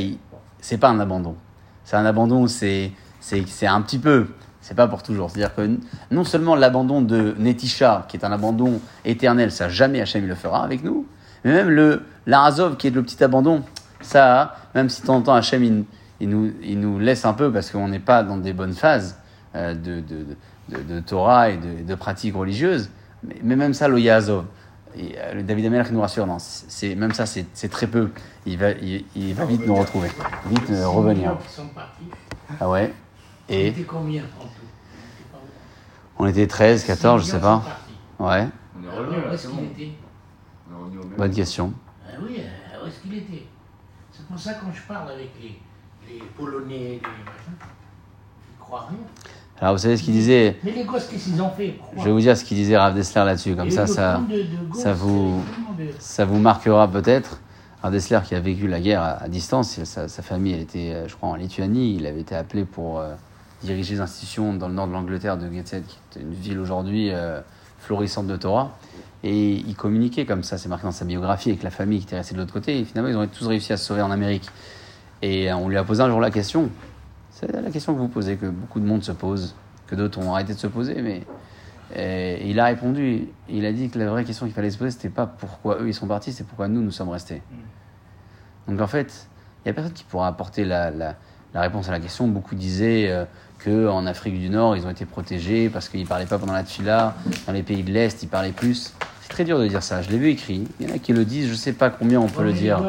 c'est 0.60 0.78
pas 0.78 0.88
un 0.88 1.00
abandon. 1.00 1.36
C'est 1.84 1.96
un 1.96 2.04
abandon, 2.04 2.46
c'est 2.48 2.92
un 3.62 3.80
petit 3.82 3.98
peu, 3.98 4.26
c'est 4.60 4.74
pas 4.74 4.88
pour 4.88 5.02
toujours. 5.02 5.30
C'est-à-dire 5.30 5.54
que 5.54 5.78
non 6.10 6.24
seulement 6.24 6.56
l'abandon 6.56 7.00
de 7.00 7.34
Netisha, 7.38 8.06
qui 8.08 8.16
est 8.16 8.24
un 8.24 8.32
abandon 8.32 8.80
éternel, 9.04 9.52
ça 9.52 9.68
jamais 9.68 10.00
Hachem 10.00 10.26
le 10.26 10.34
fera 10.34 10.64
avec 10.64 10.82
nous, 10.82 11.06
mais 11.44 11.52
même 11.52 11.70
le 11.70 12.02
l'Arazov, 12.26 12.76
qui 12.76 12.88
est 12.88 12.90
le 12.90 13.02
petit 13.02 13.22
abandon, 13.24 13.62
ça, 14.00 14.56
même 14.74 14.88
si 14.88 15.02
de 15.02 15.06
temps 15.06 15.16
en 15.16 15.22
temps 15.22 15.34
Hachem 15.34 15.62
il, 15.64 15.84
il 16.20 16.28
nous, 16.28 16.52
il 16.62 16.80
nous 16.80 16.98
laisse 16.98 17.24
un 17.24 17.32
peu 17.34 17.52
parce 17.52 17.70
qu'on 17.70 17.88
n'est 17.88 17.98
pas 17.98 18.22
dans 18.22 18.36
des 18.36 18.52
bonnes 18.52 18.74
phases 18.74 19.18
euh, 19.54 19.74
de, 19.74 20.00
de, 20.00 20.26
de, 20.68 20.94
de 20.94 21.00
Torah 21.00 21.50
et 21.50 21.56
de, 21.56 21.82
de 21.86 21.94
pratiques 21.94 22.34
religieuses, 22.34 22.90
mais, 23.22 23.36
mais 23.42 23.56
même 23.56 23.74
ça, 23.74 23.88
le 23.88 23.98
Yazov. 23.98 24.44
Et, 24.96 25.14
euh, 25.18 25.34
le 25.34 25.42
David 25.42 25.66
Amelach 25.66 25.90
nous 25.90 26.00
rassure, 26.00 26.26
non, 26.26 26.38
c'est, 26.38 26.94
même 26.94 27.12
ça, 27.12 27.26
c'est, 27.26 27.46
c'est 27.54 27.68
très 27.68 27.86
peu. 27.86 28.10
Il 28.46 28.58
va, 28.58 28.70
il, 28.72 29.04
il 29.14 29.34
va 29.34 29.44
vite 29.44 29.66
nous 29.66 29.74
retrouver, 29.74 30.08
vite 30.46 30.70
euh, 30.70 30.88
revenir. 30.88 31.36
Ils 31.44 31.50
sont 31.50 31.68
partis. 31.68 32.04
Ah 32.60 32.68
ouais? 32.68 32.92
On 33.48 33.52
Et 33.52 33.68
était 33.68 33.82
combien 33.82 34.22
en 34.22 34.44
tout? 34.44 34.48
On 34.48 34.48
était 34.48 35.32
pas 35.32 35.38
on 36.18 36.26
était 36.26 36.46
13, 36.46 36.84
14, 36.84 37.24
je 37.24 37.30
sais 37.30 37.40
pas. 37.40 37.62
Ouais, 38.18 38.48
On 38.76 38.84
est 38.84 38.96
revenu 38.98 39.16
bonne 41.16 41.34
question. 41.34 41.72
Ah 42.06 42.16
oui, 42.22 42.38
euh, 42.38 42.84
où 42.84 42.88
est-ce 42.88 43.00
qu'il 43.00 43.14
était? 43.16 43.46
C'est 44.18 44.26
pour 44.26 44.38
ça 44.38 44.54
quand 44.54 44.72
je 44.72 44.82
parle 44.82 45.10
avec 45.12 45.30
les, 45.40 45.58
les 46.12 46.20
Polonais, 46.36 46.74
les 46.74 47.00
ils 47.00 48.58
croient 48.58 48.86
rien. 48.90 48.98
Alors 49.60 49.74
vous 49.74 49.78
savez 49.78 49.96
ce 49.96 50.02
qu'il 50.02 50.12
disait 50.12 50.56
Mais 50.64 50.72
les 50.72 50.84
gosses, 50.84 51.06
qu'est-ce 51.06 51.24
qu'ils 51.26 51.40
ont 51.42 51.50
fait? 51.50 51.68
Pourquoi? 51.78 51.98
Je 52.00 52.04
vais 52.04 52.12
vous 52.12 52.20
dire 52.20 52.36
ce 52.36 52.44
qu'il 52.44 52.56
disait 52.56 52.76
Rav 52.76 52.94
Dessler 52.94 53.24
là-dessus, 53.24 53.54
comme 53.56 53.70
ça, 53.70 53.86
ça, 53.86 54.16
compte 54.20 54.28
de- 54.28 54.42
de 54.42 54.64
gosses, 54.68 54.82
ça 54.82 54.92
vous- 54.92 55.42
de- 55.78 55.90
ça 55.98 56.24
vous 56.24 56.38
marquera 56.38 56.88
peut-être. 56.90 57.40
Rav 57.82 57.92
Dessler 57.92 58.18
qui 58.24 58.34
a 58.34 58.40
vécu 58.40 58.66
la 58.68 58.80
guerre 58.80 59.02
à, 59.02 59.10
à 59.22 59.28
distance, 59.28 59.82
sa, 59.84 60.08
sa 60.08 60.22
famille 60.22 60.52
elle 60.54 60.60
était, 60.60 60.92
euh, 60.92 61.08
je 61.08 61.14
crois, 61.16 61.28
en 61.28 61.34
Lituanie. 61.36 61.94
Il 61.96 62.06
avait 62.06 62.20
été 62.20 62.34
appelé 62.34 62.64
pour 62.64 62.98
euh, 62.98 63.14
diriger 63.62 63.94
les 63.94 64.00
institutions 64.00 64.52
dans 64.54 64.68
le 64.68 64.74
nord 64.74 64.88
de 64.88 64.92
l'Angleterre, 64.92 65.36
de 65.38 65.48
Gateshead, 65.48 65.84
qui 65.86 65.98
est 66.18 66.22
une 66.22 66.32
ville 66.34 66.58
aujourd'hui 66.58 67.10
euh, 67.12 67.40
florissante 67.78 68.26
de 68.26 68.36
Torah. 68.36 68.76
Et 69.24 69.54
il 69.54 69.74
communiquait 69.74 70.26
comme 70.26 70.42
ça, 70.44 70.58
c'est 70.58 70.68
marqué 70.68 70.84
dans 70.84 70.92
sa 70.92 71.04
biographie, 71.04 71.50
avec 71.50 71.62
la 71.62 71.70
famille 71.70 71.98
qui 71.98 72.06
était 72.06 72.16
restée 72.16 72.34
de 72.34 72.40
l'autre 72.40 72.52
côté. 72.52 72.78
Et 72.78 72.84
finalement, 72.84 73.10
ils 73.10 73.16
ont 73.16 73.26
tous 73.26 73.46
réussi 73.46 73.72
à 73.72 73.76
se 73.76 73.84
sauver 73.84 74.02
en 74.02 74.10
Amérique. 74.10 74.48
Et 75.22 75.50
euh, 75.50 75.56
on 75.56 75.68
lui 75.68 75.76
a 75.76 75.82
posé 75.84 76.02
un 76.02 76.08
jour 76.08 76.20
la 76.20 76.30
question. 76.30 76.70
C'est 77.30 77.50
la 77.52 77.70
question 77.70 77.94
que 77.94 77.98
vous 77.98 78.08
posez, 78.08 78.36
que 78.36 78.46
beaucoup 78.46 78.78
de 78.80 78.84
monde 78.86 79.02
se 79.02 79.12
pose, 79.12 79.54
que 79.86 79.94
d'autres 79.94 80.18
ont 80.20 80.32
arrêté 80.34 80.54
de 80.54 80.58
se 80.58 80.66
poser, 80.66 81.02
mais 81.02 81.22
et 81.96 82.50
il 82.50 82.60
a 82.60 82.66
répondu, 82.66 83.28
il 83.48 83.64
a 83.64 83.72
dit 83.72 83.88
que 83.88 83.98
la 83.98 84.10
vraie 84.10 84.22
question 84.24 84.44
qu'il 84.44 84.54
fallait 84.54 84.70
se 84.70 84.76
poser, 84.76 84.90
c'était 84.90 85.08
pas 85.08 85.26
pourquoi 85.26 85.78
eux 85.80 85.88
ils 85.88 85.94
sont 85.94 86.06
partis, 86.06 86.32
c'est 86.32 86.44
pourquoi 86.44 86.68
nous 86.68 86.82
nous 86.82 86.90
sommes 86.90 87.08
restés. 87.08 87.40
Donc 88.68 88.78
en 88.82 88.86
fait, 88.86 89.26
il 89.64 89.68
n'y 89.68 89.70
a 89.70 89.74
personne 89.74 89.94
qui 89.94 90.04
pourra 90.04 90.28
apporter 90.28 90.66
la, 90.66 90.90
la- 90.90 91.14
la 91.54 91.60
réponse 91.62 91.88
à 91.88 91.92
la 91.92 92.00
question. 92.00 92.28
Beaucoup 92.28 92.54
disaient 92.54 93.06
euh, 93.08 93.24
que 93.58 93.88
en 93.88 94.06
Afrique 94.06 94.38
du 94.38 94.50
Nord, 94.50 94.76
ils 94.76 94.86
ont 94.86 94.90
été 94.90 95.04
protégés 95.04 95.68
parce 95.68 95.88
qu'ils 95.88 96.06
parlaient 96.06 96.26
pas 96.26 96.38
pendant 96.38 96.52
la 96.52 96.62
tfila. 96.62 97.14
Dans 97.46 97.52
les 97.52 97.62
pays 97.62 97.82
de 97.82 97.90
l'Est, 97.90 98.22
ils 98.22 98.28
parlaient 98.28 98.52
plus. 98.52 98.92
C'est 99.22 99.28
très 99.28 99.44
dur 99.44 99.58
de 99.58 99.66
dire 99.66 99.82
ça. 99.82 100.02
Je 100.02 100.10
l'ai 100.10 100.18
vu 100.18 100.28
écrit. 100.28 100.66
Il 100.80 100.88
y 100.88 100.92
en 100.92 100.94
a 100.94 100.98
qui 100.98 101.12
le 101.12 101.24
disent. 101.24 101.48
Je 101.48 101.54
sais 101.54 101.72
pas 101.72 101.90
combien 101.90 102.20
on 102.20 102.28
peut 102.28 102.44
le 102.44 102.52
dire. 102.52 102.80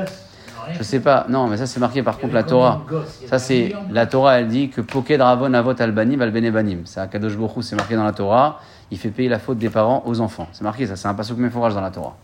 Je 0.78 0.84
sais 0.84 1.00
pas. 1.00 1.26
Non, 1.30 1.48
mais 1.48 1.58
ça 1.58 1.66
c'est 1.66 1.80
marqué 1.80 2.04
par 2.04 2.18
contre 2.18 2.34
la 2.34 2.44
Torah. 2.44 2.86
Ça, 3.28 3.40
c'est 3.40 3.74
la. 3.90 4.06
Torah, 4.06 4.40
elle 4.40 4.48
dit 4.48 4.70
que 4.70 4.82
Poked 4.82 5.20
Ravon 5.20 5.54
Avot 5.54 5.74
Albanim 5.80 6.20
Valbene 6.20 6.52
Banim. 6.52 6.82
C'est 6.86 7.00
Akadosh 7.00 7.36
Baruch 7.36 7.58
Hu, 7.58 7.64
c'est 7.64 7.76
marqué 7.76 7.96
dans 7.96 8.04
la 8.04 8.14
Torah. 8.14 8.60
Il 8.92 8.98
fait 8.98 9.10
payer 9.10 9.30
la 9.30 9.40
faute 9.40 9.58
des 9.58 9.70
parents 9.70 10.04
aux 10.06 10.20
enfants. 10.20 10.48
C'est 10.52 10.64
marqué 10.64 10.88
ça, 10.88 10.96
c'est 10.96 11.08
un 11.08 11.14
pasuk 11.14 11.38
méforage 11.38 11.74
dans 11.74 11.82
la 11.82 11.92
Torah. 11.92 12.16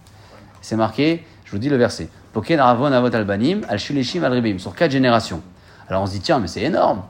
C'est 0.62 0.76
marqué, 0.76 1.24
je 1.44 1.52
vous 1.52 1.60
dis 1.60 1.70
le 1.70 1.78
verset. 1.78 2.10
Poked 2.34 2.60
Ravon 2.60 2.92
Avot 2.92 3.14
Albanim 3.14 3.62
Al 3.70 3.80
Shuleshim 3.80 4.60
sur 4.60 4.76
quatre 4.76 4.92
générations. 4.92 5.42
Alors 5.90 6.04
on 6.04 6.06
se 6.06 6.12
dit, 6.12 6.20
tiens, 6.22 6.40
mais 6.40 6.48
c'est 6.48 6.62
énorme. 6.64 7.04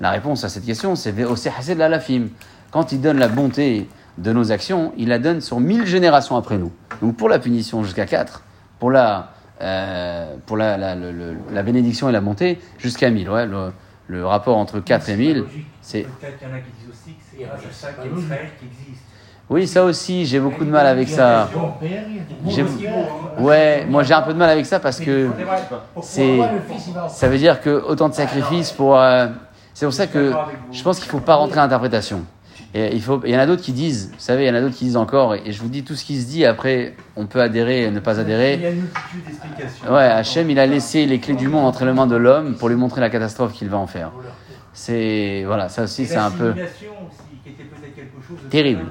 La 0.00 0.10
réponse 0.10 0.44
à 0.44 0.48
cette 0.48 0.64
question, 0.64 0.96
c'est 0.96 1.12
Ve'oseh 1.12 1.50
l'alafim. 1.76 2.28
Quand 2.70 2.92
il 2.92 3.00
donne 3.00 3.18
la 3.18 3.28
bonté 3.28 3.88
de 4.18 4.32
nos 4.32 4.52
actions, 4.52 4.92
il 4.96 5.08
la 5.08 5.18
donne 5.18 5.40
sur 5.40 5.60
mille 5.60 5.86
générations 5.86 6.36
après 6.36 6.56
nous. 6.58 6.72
Donc 7.02 7.16
pour 7.16 7.28
la 7.28 7.38
punition 7.38 7.82
jusqu'à 7.84 8.06
4, 8.06 8.42
pour 8.78 8.90
la, 8.90 9.32
euh, 9.60 10.34
pour 10.46 10.56
la, 10.56 10.76
la, 10.78 10.94
le- 10.94 11.12
le- 11.12 11.36
la 11.52 11.62
bénédiction 11.62 12.08
et 12.08 12.12
la 12.12 12.20
bonté 12.20 12.58
jusqu'à 12.78 13.10
1000. 13.10 13.28
Ouais, 13.28 13.46
le, 13.46 13.72
le 14.08 14.24
rapport 14.26 14.56
entre 14.56 14.80
4 14.80 15.08
et 15.10 15.16
1000, 15.16 15.44
c'est... 15.82 16.02
Peut-être 16.02 16.38
qu'il 16.38 16.48
y 16.48 16.50
en 16.50 16.54
a 16.54 16.58
qui 16.60 16.70
disent 16.80 16.88
aussi 16.90 17.14
que 17.14 17.22
c'est 17.30 17.44
grâce 17.44 17.60
à 17.60 17.72
ça 17.72 17.92
qu'il 17.92 18.10
y 18.10 18.14
a 18.14 18.36
qui 18.58 18.66
existe. 18.66 19.04
Oui, 19.50 19.66
ça 19.66 19.82
aussi, 19.84 20.26
j'ai 20.26 20.38
beaucoup 20.38 20.64
de 20.64 20.70
mal 20.70 20.86
avec 20.86 21.08
ça. 21.08 21.48
Ouais, 23.38 23.84
moi 23.88 24.02
j'ai 24.04 24.14
un 24.14 24.22
peu 24.22 24.32
de 24.32 24.38
mal 24.38 24.48
avec 24.50 24.64
ça 24.64 24.78
parce 24.78 25.00
que 25.00 25.28
C'est 26.02 26.38
Ça 27.08 27.28
veut 27.28 27.38
dire 27.38 27.60
que 27.60 27.70
autant 27.70 28.08
de 28.08 28.14
sacrifices 28.14 28.70
pour. 28.72 28.96
euh, 28.98 29.26
c'est 29.74 29.86
pour 29.86 29.92
ça 29.94 30.06
que 30.06 30.32
je 30.72 30.82
pense 30.82 30.98
qu'il 30.98 31.06
ne 31.06 31.10
faut 31.12 31.20
pas 31.24 31.34
rentrer 31.34 31.58
à 31.58 31.62
l'interprétation. 31.64 32.22
Et 32.72 32.94
il, 32.94 33.02
faut, 33.02 33.20
il 33.24 33.32
y 33.32 33.36
en 33.36 33.40
a 33.40 33.46
d'autres 33.46 33.62
qui 33.62 33.72
disent, 33.72 34.10
vous 34.12 34.20
savez, 34.20 34.44
il 34.44 34.46
y 34.46 34.50
en 34.50 34.54
a 34.54 34.60
d'autres 34.60 34.76
qui 34.76 34.84
disent 34.84 34.96
encore, 34.96 35.34
et 35.34 35.50
je 35.50 35.60
vous 35.60 35.68
dis 35.68 35.82
tout 35.82 35.96
ce 35.96 36.04
qui 36.04 36.20
se 36.20 36.28
dit, 36.28 36.44
après 36.44 36.94
on 37.16 37.26
peut 37.26 37.40
adhérer 37.40 37.82
et 37.84 37.90
ne 37.90 37.98
pas 37.98 38.12
Il 38.14 38.18
y 38.18 38.20
adhérer. 38.20 38.52
a 38.64 38.70
une 38.70 38.76
multitude 38.82 39.24
d'explications. 39.26 39.92
Ouais, 39.92 40.04
Hachem, 40.04 40.50
il 40.50 40.58
a 40.60 40.66
laissé 40.66 41.04
les 41.06 41.18
clés 41.18 41.34
du 41.34 41.48
monde 41.48 41.66
entre 41.66 41.84
les 41.84 41.92
mains 41.92 42.06
de 42.06 42.14
l'homme 42.14 42.54
pour 42.54 42.68
lui 42.68 42.76
montrer 42.76 43.00
la 43.00 43.10
catastrophe 43.10 43.54
qu'il 43.54 43.68
va 43.68 43.78
en 43.78 43.88
faire. 43.88 44.12
C'est. 44.72 45.42
Voilà, 45.46 45.68
ça 45.68 45.82
aussi 45.82 46.06
c'est 46.06 46.14
un 46.16 46.30
peu. 46.30 46.54
Terrible. 48.50 48.86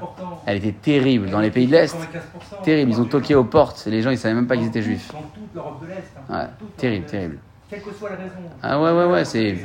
Elle 0.46 0.58
était 0.58 0.72
terrible 0.74 1.30
dans 1.30 1.40
les 1.40 1.52
pays 1.52 1.68
de 1.68 1.72
l'Est. 1.74 1.96
95%. 1.96 2.64
Terrible, 2.64 2.92
ils 2.92 3.02
ont 3.02 3.06
toqué 3.06 3.36
aux 3.36 3.44
portes, 3.44 3.86
les 3.86 4.02
gens 4.02 4.10
ils 4.10 4.18
savaient 4.18 4.34
même 4.36 4.48
pas 4.48 4.58
qu'ils 4.58 4.68
étaient 4.68 4.82
juifs. 4.82 5.12
Dans 5.12 5.20
toute 5.20 5.54
l'Europe 5.56 5.82
de 5.82 5.88
l'Est. 5.88 6.04
hein. 6.30 6.48
Terrible, 6.78 7.06
terrible. 7.06 7.38
Quelle 7.70 7.82
que 7.84 7.94
soit 7.94 8.10
la 8.10 8.16
raison. 8.16 8.34
Ah 8.64 8.82
ouais, 8.82 8.92
ouais, 8.92 9.06
ouais, 9.12 9.26
c'est. 9.26 9.58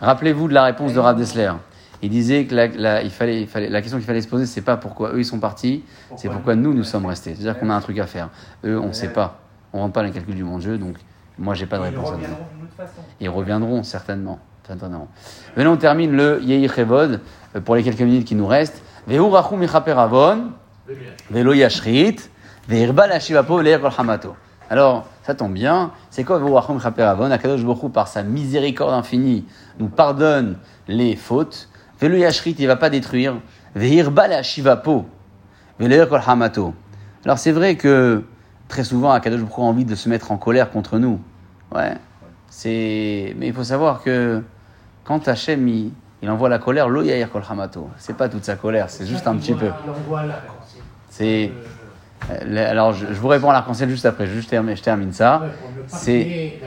Rappelez-vous 0.00 0.48
de 0.48 0.54
la 0.54 0.64
réponse 0.64 0.92
de 0.92 0.98
Rav 0.98 1.16
Dessler. 1.16 1.50
Il 2.02 2.10
disait 2.10 2.44
que 2.46 2.54
la, 2.54 2.66
la- 2.68 3.02
il 3.02 3.10
fallait, 3.10 3.42
il 3.42 3.46
fallait, 3.46 3.68
la 3.68 3.80
question 3.82 3.98
qu'il 3.98 4.06
fallait 4.06 4.20
se 4.22 4.28
poser, 4.28 4.46
c'est 4.46 4.62
pas 4.62 4.76
pourquoi 4.76 5.12
eux 5.12 5.18
ils 5.20 5.24
sont 5.24 5.38
partis, 5.38 5.84
c'est 6.16 6.28
pourquoi 6.30 6.54
nous 6.54 6.72
nous 6.74 6.84
sommes 6.84 7.04
restés. 7.06 7.34
C'est-à-dire 7.34 7.58
qu'on 7.58 7.68
a 7.70 7.74
un 7.74 7.80
truc 7.80 7.98
à 7.98 8.06
faire. 8.06 8.30
Eux, 8.64 8.78
on 8.78 8.88
ne 8.88 8.92
sait 8.92 9.08
pas. 9.12 9.40
On 9.72 9.80
rentre 9.80 9.92
pas 9.92 10.00
dans 10.00 10.06
les 10.06 10.12
calculs 10.12 10.34
du 10.34 10.44
bon 10.44 10.58
Dieu, 10.58 10.78
donc 10.78 10.96
moi 11.38 11.54
j'ai 11.54 11.66
pas 11.66 11.76
de 11.78 11.82
réponse 11.82 12.08
à 12.08 12.12
donner. 12.12 12.24
reviendront 12.24 12.46
d'une 12.54 12.64
autre 12.64 12.74
façon. 12.76 13.02
Ils 13.20 13.28
reviendront 13.28 13.82
certainement. 13.82 14.38
certainement. 14.66 15.08
Maintenant, 15.56 15.72
on 15.74 15.76
termine 15.76 16.12
le 16.12 16.42
Yehi 16.42 16.68
Chevod 16.68 17.20
euh, 17.56 17.60
pour 17.60 17.74
les 17.76 17.82
quelques 17.82 18.00
minutes 18.00 18.26
qui 18.26 18.34
nous 18.34 18.46
restent. 18.46 18.82
Velo. 19.06 19.36
Alors, 24.70 25.06
ça 25.22 25.34
tombe 25.34 25.52
bien. 25.52 25.90
C'est 26.10 26.24
quoi 26.24 26.36
Akadosh 27.32 27.64
Baruch 27.64 27.92
par 27.92 28.08
sa 28.08 28.22
miséricorde 28.22 28.94
infinie, 28.94 29.44
nous 29.78 29.88
pardonne 29.88 30.58
les 30.86 31.16
fautes. 31.16 31.68
Velo 32.00 32.16
yashrit, 32.16 32.54
il 32.58 32.66
va 32.66 32.76
pas 32.76 32.90
détruire. 32.90 33.36
Ve'irba 33.74 34.28
lashivapo, 34.28 35.06
ve'leir 35.78 36.08
kol 36.08 36.20
hamato. 36.26 36.74
Alors, 37.24 37.38
c'est 37.38 37.52
vrai 37.52 37.76
que 37.76 38.24
très 38.68 38.84
souvent, 38.84 39.10
Akadosh 39.10 39.40
Baruch 39.40 39.58
a 39.58 39.62
envie 39.62 39.84
de 39.84 39.94
se 39.94 40.08
mettre 40.08 40.32
en 40.32 40.36
colère 40.36 40.70
contre 40.70 40.98
nous. 40.98 41.20
Ouais. 41.74 41.94
Mais 42.64 43.46
il 43.46 43.52
faut 43.52 43.64
savoir 43.64 44.02
que 44.02 44.42
quand 45.04 45.28
Hachem 45.28 45.66
il, 45.68 45.92
il 46.22 46.30
envoie 46.30 46.48
la 46.48 46.58
colère, 46.58 46.88
lo 46.88 47.02
yair 47.02 47.30
kol 47.30 47.42
hamato. 47.48 47.88
C'est 47.96 48.16
pas 48.16 48.28
toute 48.28 48.44
sa 48.44 48.56
colère, 48.56 48.90
c'est 48.90 49.06
juste 49.06 49.26
un 49.26 49.36
petit 49.36 49.54
peu. 49.54 49.70
C'est, 51.08 51.52
Euh, 52.30 52.70
alors 52.70 52.92
je, 52.92 53.06
vous 53.06 53.28
réponds 53.28 53.50
à 53.50 53.54
l'arc-en-ciel 53.54 53.88
juste 53.88 54.06
après. 54.06 54.26
Juste 54.26 54.50
je 54.50 54.82
termine 54.82 55.12
ça. 55.12 55.42
c'est- 55.86 56.60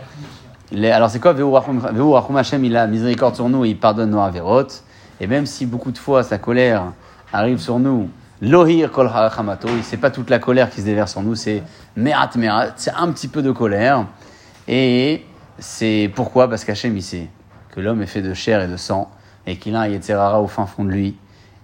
alors 0.91 1.09
c'est 1.09 1.19
quoi? 1.19 1.33
Vehu 1.33 1.43
rachum 1.53 2.37
Hachem 2.37 2.65
Il 2.65 2.75
a 2.75 2.87
miséricorde 2.87 3.35
sur 3.35 3.49
nous, 3.49 3.63
et 3.65 3.69
il 3.69 3.77
pardonne 3.79 4.09
nos 4.09 4.19
avérotes. 4.21 4.83
Et 5.19 5.27
même 5.27 5.45
si 5.45 5.65
beaucoup 5.65 5.91
de 5.91 5.97
fois 5.97 6.23
sa 6.23 6.37
colère 6.37 6.85
arrive 7.31 7.59
sur 7.59 7.79
nous, 7.79 8.09
lohir 8.41 8.91
kol 8.91 9.09
hamato, 9.13 9.69
c'est 9.83 9.97
pas 9.97 10.09
toute 10.09 10.29
la 10.29 10.39
colère 10.39 10.69
qui 10.69 10.81
se 10.81 10.85
déverse 10.85 11.11
sur 11.11 11.21
nous, 11.21 11.35
c'est 11.35 11.61
merat 11.95 12.29
merat, 12.35 12.69
c'est 12.75 12.91
un 12.91 13.11
petit 13.11 13.27
peu 13.27 13.41
de 13.41 13.51
colère. 13.51 14.05
Et 14.67 15.23
c'est 15.59 16.11
pourquoi? 16.15 16.49
Parce 16.49 16.65
qu'Hachem 16.65 16.97
il 16.97 17.03
sait 17.03 17.29
que 17.69 17.79
l'homme 17.79 18.01
est 18.01 18.07
fait 18.07 18.21
de 18.21 18.33
chair 18.33 18.61
et 18.61 18.67
de 18.67 18.77
sang 18.77 19.09
et 19.45 19.57
qu'il 19.57 19.75
a 19.75 19.81
un 19.81 19.87
Yetzerara 19.87 20.41
au 20.41 20.47
fin 20.47 20.65
fond 20.65 20.85
de 20.85 20.89
lui 20.89 21.15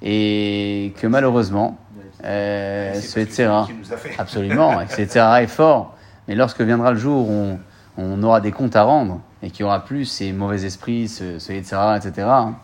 et 0.01 0.93
que 0.99 1.07
malheureusement 1.07 1.77
euh, 2.23 2.93
ce 2.99 3.19
Yetzerara. 3.19 3.67
Absolument, 4.17 4.81
et 4.81 4.85
que 4.85 4.99
Yetzirah 4.99 5.43
est 5.43 5.47
fort. 5.47 5.95
Mais 6.27 6.35
lorsque 6.35 6.61
viendra 6.61 6.91
le 6.91 6.97
jour 6.97 7.29
où 7.29 7.31
on, 7.31 7.59
on 7.97 8.23
aura 8.23 8.41
des 8.41 8.51
comptes 8.51 8.75
à 8.75 8.83
rendre 8.83 9.21
et 9.41 9.51
qu'il 9.51 9.65
n'y 9.65 9.67
aura 9.67 9.85
plus 9.85 10.05
ces 10.05 10.31
mauvais 10.31 10.65
esprits, 10.65 11.07
ce, 11.07 11.39
ce 11.39 11.51
etc., 11.51 11.77
hein, 12.25 12.55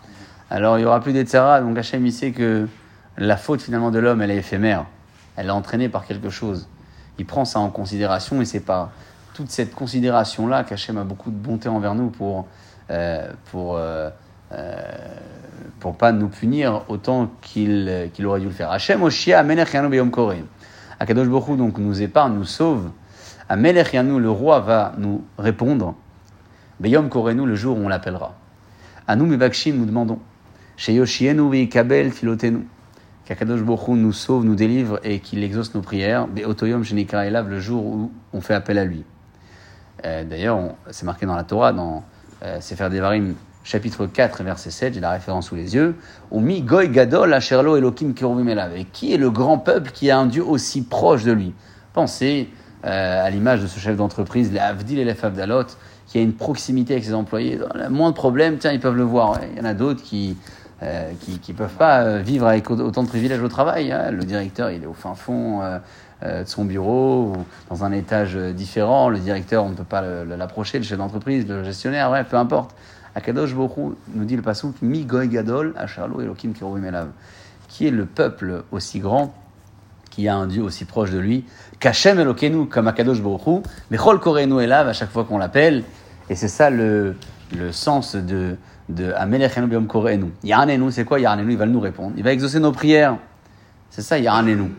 alors 0.49 0.77
il 0.77 0.81
n'y 0.81 0.87
aura 0.87 0.99
plus 0.99 1.13
d'Yetzirah. 1.13 1.61
Donc 1.61 1.77
Hachem, 1.77 2.05
il 2.05 2.11
sait 2.13 2.31
que 2.31 2.67
la 3.17 3.37
faute 3.37 3.61
finalement 3.61 3.91
de 3.91 3.99
l'homme, 3.99 4.21
elle 4.21 4.31
est 4.31 4.37
éphémère. 4.37 4.85
Elle 5.37 5.47
est 5.47 5.51
entraînée 5.51 5.89
par 5.89 6.05
quelque 6.05 6.29
chose. 6.29 6.67
Il 7.17 7.25
prend 7.25 7.45
ça 7.45 7.59
en 7.59 7.69
considération 7.69 8.41
et 8.41 8.45
c'est 8.45 8.59
pas 8.59 8.91
toute 9.33 9.49
cette 9.49 9.73
considération-là 9.73 10.63
qu'Hachem 10.63 10.97
a 10.97 11.03
beaucoup 11.03 11.29
de 11.29 11.35
bonté 11.35 11.67
envers 11.69 11.95
nous 11.95 12.09
pour, 12.09 12.47
euh, 12.89 13.29
pour, 13.51 13.75
euh, 13.77 14.09
pour 15.79 15.97
pas 15.97 16.11
nous 16.11 16.29
punir 16.29 16.83
autant 16.87 17.31
qu'il 17.41 18.25
aurait 18.25 18.39
dû 18.39 18.47
le 18.47 18.51
faire. 18.51 18.71
Hachem 18.71 19.03
Oshia 19.03 19.39
Amelech 19.39 19.71
Beyom 19.71 20.11
Koreh. 20.11 20.43
Akadosh 20.99 21.27
Baruch 21.27 21.49
Hu, 21.49 21.57
donc 21.57 21.77
nous 21.77 22.01
épargne, 22.01 22.33
nous 22.33 22.45
sauve. 22.45 22.89
Amelech 23.49 23.93
le 23.93 24.29
roi, 24.29 24.59
va 24.61 24.93
nous 24.97 25.23
répondre. 25.37 25.95
Beyom 26.79 27.09
Korenu, 27.09 27.45
le 27.45 27.55
jour 27.55 27.77
où 27.77 27.81
on 27.81 27.89
l'appellera. 27.89 28.35
À 29.07 29.15
nous, 29.15 29.25
Mebakshim, 29.25 29.75
nous 29.75 29.85
demandons. 29.85 30.19
Chez 30.77 30.93
Yoshienu 30.93 31.49
Veikabel 31.51 32.11
Filotenu. 32.11 32.67
Qu'Akadosh 33.25 33.61
Baruch 33.61 33.87
Hu 33.87 33.91
nous 33.91 34.13
sauve, 34.13 34.45
nous 34.45 34.55
délivre 34.55 34.99
et 35.03 35.19
qu'il 35.19 35.43
exauce 35.43 35.73
nos 35.75 35.81
prières. 35.81 36.27
Beotoyom 36.27 36.83
Elav, 36.83 37.49
le 37.49 37.59
jour 37.59 37.85
où 37.85 38.11
on 38.33 38.41
fait 38.41 38.53
appel 38.53 38.77
à 38.77 38.85
lui. 38.85 39.03
Euh, 40.05 40.23
D'ailleurs, 40.23 40.59
c'est 40.91 41.05
marqué 41.05 41.25
dans 41.25 41.35
la 41.35 41.43
Torah, 41.43 41.73
dans 41.73 42.03
euh, 42.43 42.61
Sefer 42.61 42.89
Devarim, 42.89 43.33
chapitre 43.65 44.05
4, 44.05 44.43
verset 44.43 44.69
7, 44.69 44.93
j'ai 44.93 44.99
la 44.99 45.09
référence 45.09 45.47
sous 45.47 45.55
les 45.55 45.73
yeux. 45.75 45.95
Omi 46.31 46.61
Goy 46.61 46.87
Gadol 46.89 47.33
Asherlo 47.33 47.75
Elav. 47.75 48.77
Et 48.77 48.85
qui 48.85 49.11
est 49.13 49.17
le 49.17 49.31
grand 49.31 49.57
peuple 49.57 49.89
qui 49.91 50.11
a 50.11 50.17
un 50.19 50.27
Dieu 50.27 50.45
aussi 50.45 50.83
proche 50.83 51.23
de 51.23 51.31
lui? 51.31 51.51
Pensez 51.91 52.47
euh, 52.85 53.25
à 53.25 53.29
l'image 53.31 53.61
de 53.61 53.67
ce 53.67 53.79
chef 53.79 53.97
d'entreprise, 53.97 54.51
les 54.53 54.59
Avdil 54.59 54.99
et 54.99 55.03
les 55.05 55.15
Favdalot, 55.15 55.63
qui 56.07 56.19
a 56.19 56.21
une 56.21 56.33
proximité 56.33 56.93
avec 56.93 57.03
ses 57.05 57.15
employés. 57.15 57.59
Moins 57.89 58.11
de 58.11 58.15
problèmes, 58.15 58.57
tiens, 58.59 58.71
ils 58.71 58.79
peuvent 58.79 58.95
le 58.95 59.03
voir. 59.03 59.39
Il 59.51 59.57
y 59.57 59.61
en 59.61 59.65
a 59.65 59.73
d'autres 59.73 60.03
qui 60.03 60.37
euh, 60.83 61.09
qui 61.41 61.53
peuvent 61.53 61.73
pas 61.77 62.01
euh, 62.01 62.19
vivre 62.21 62.45
avec 62.45 62.69
au- 62.69 62.75
autant 62.77 63.01
de 63.01 63.07
privilèges 63.07 63.41
au 63.41 63.47
travail. 63.47 63.91
hein. 63.93 64.11
Le 64.11 64.23
directeur, 64.25 64.69
il 64.69 64.83
est 64.83 64.85
au 64.85 64.93
fin 64.93 65.15
fond 65.15 65.61
euh, 65.63 66.43
de 66.43 66.47
son 66.47 66.65
bureau 66.65 67.33
ou 67.33 67.45
dans 67.73 67.83
un 67.85 67.91
étage 67.93 68.35
différent. 68.35 69.09
Le 69.09 69.17
directeur, 69.19 69.63
on 69.63 69.69
ne 69.69 69.75
peut 69.75 69.83
pas 69.83 70.01
l'approcher, 70.25 70.77
le 70.77 70.83
chef 70.83 70.97
d'entreprise, 70.97 71.47
le 71.47 71.63
gestionnaire, 71.63 72.25
peu 72.29 72.37
importe. 72.37 72.75
Akadosh 73.15 73.53
Borou 73.55 73.95
nous 74.13 74.25
dit 74.25 74.35
le 74.35 74.41
passouk 74.41 74.75
Mi 74.81 75.05
Goy 75.05 75.29
Gadol 75.29 75.73
Acharlo 75.77 76.21
Elokim 76.21 76.53
Keruvim 76.53 76.83
Elav. 76.83 77.07
Qui 77.67 77.87
est 77.87 77.91
le 77.91 78.05
peuple 78.05 78.63
aussi 78.71 78.99
grand 78.99 79.33
qui 80.15 80.29
a 80.29 80.35
un 80.35 80.47
Dieu 80.47 80.63
aussi 80.63 80.85
proche 80.85 81.11
de 81.11 81.19
lui, 81.19 81.43
qu'Hachem 81.79 82.17
Elokenu, 82.19 82.67
comme 82.67 82.87
Akadosh 82.87 83.21
Baruch 83.21 83.47
Hu, 83.47 83.61
mais 83.91 83.97
Chol 83.97 84.19
Korenu 84.21 84.61
Elav 84.61 84.87
à 84.87 84.93
chaque 84.93 85.09
fois 85.09 85.25
qu'on 85.25 85.37
l'appelle, 85.37 85.83
et 86.29 86.35
c'est 86.35 86.47
ça 86.47 86.69
le, 86.69 87.15
le 87.53 87.73
sens 87.73 88.15
de, 88.15 88.55
de 88.87 89.11
Amelech 89.11 89.57
Enu 89.57 89.67
Biom 89.67 89.87
Korenu. 89.87 90.31
Yarnenu, 90.43 90.89
c'est 90.91 91.03
quoi 91.03 91.19
Yarnenu 91.19 91.51
Il 91.51 91.57
va 91.57 91.65
nous 91.65 91.81
répondre, 91.81 92.13
il 92.15 92.23
va 92.23 92.31
exaucer 92.31 92.59
nos 92.59 92.71
prières. 92.71 93.17
C'est 93.89 94.01
ça 94.01 94.17
Yarnenu. 94.17 94.71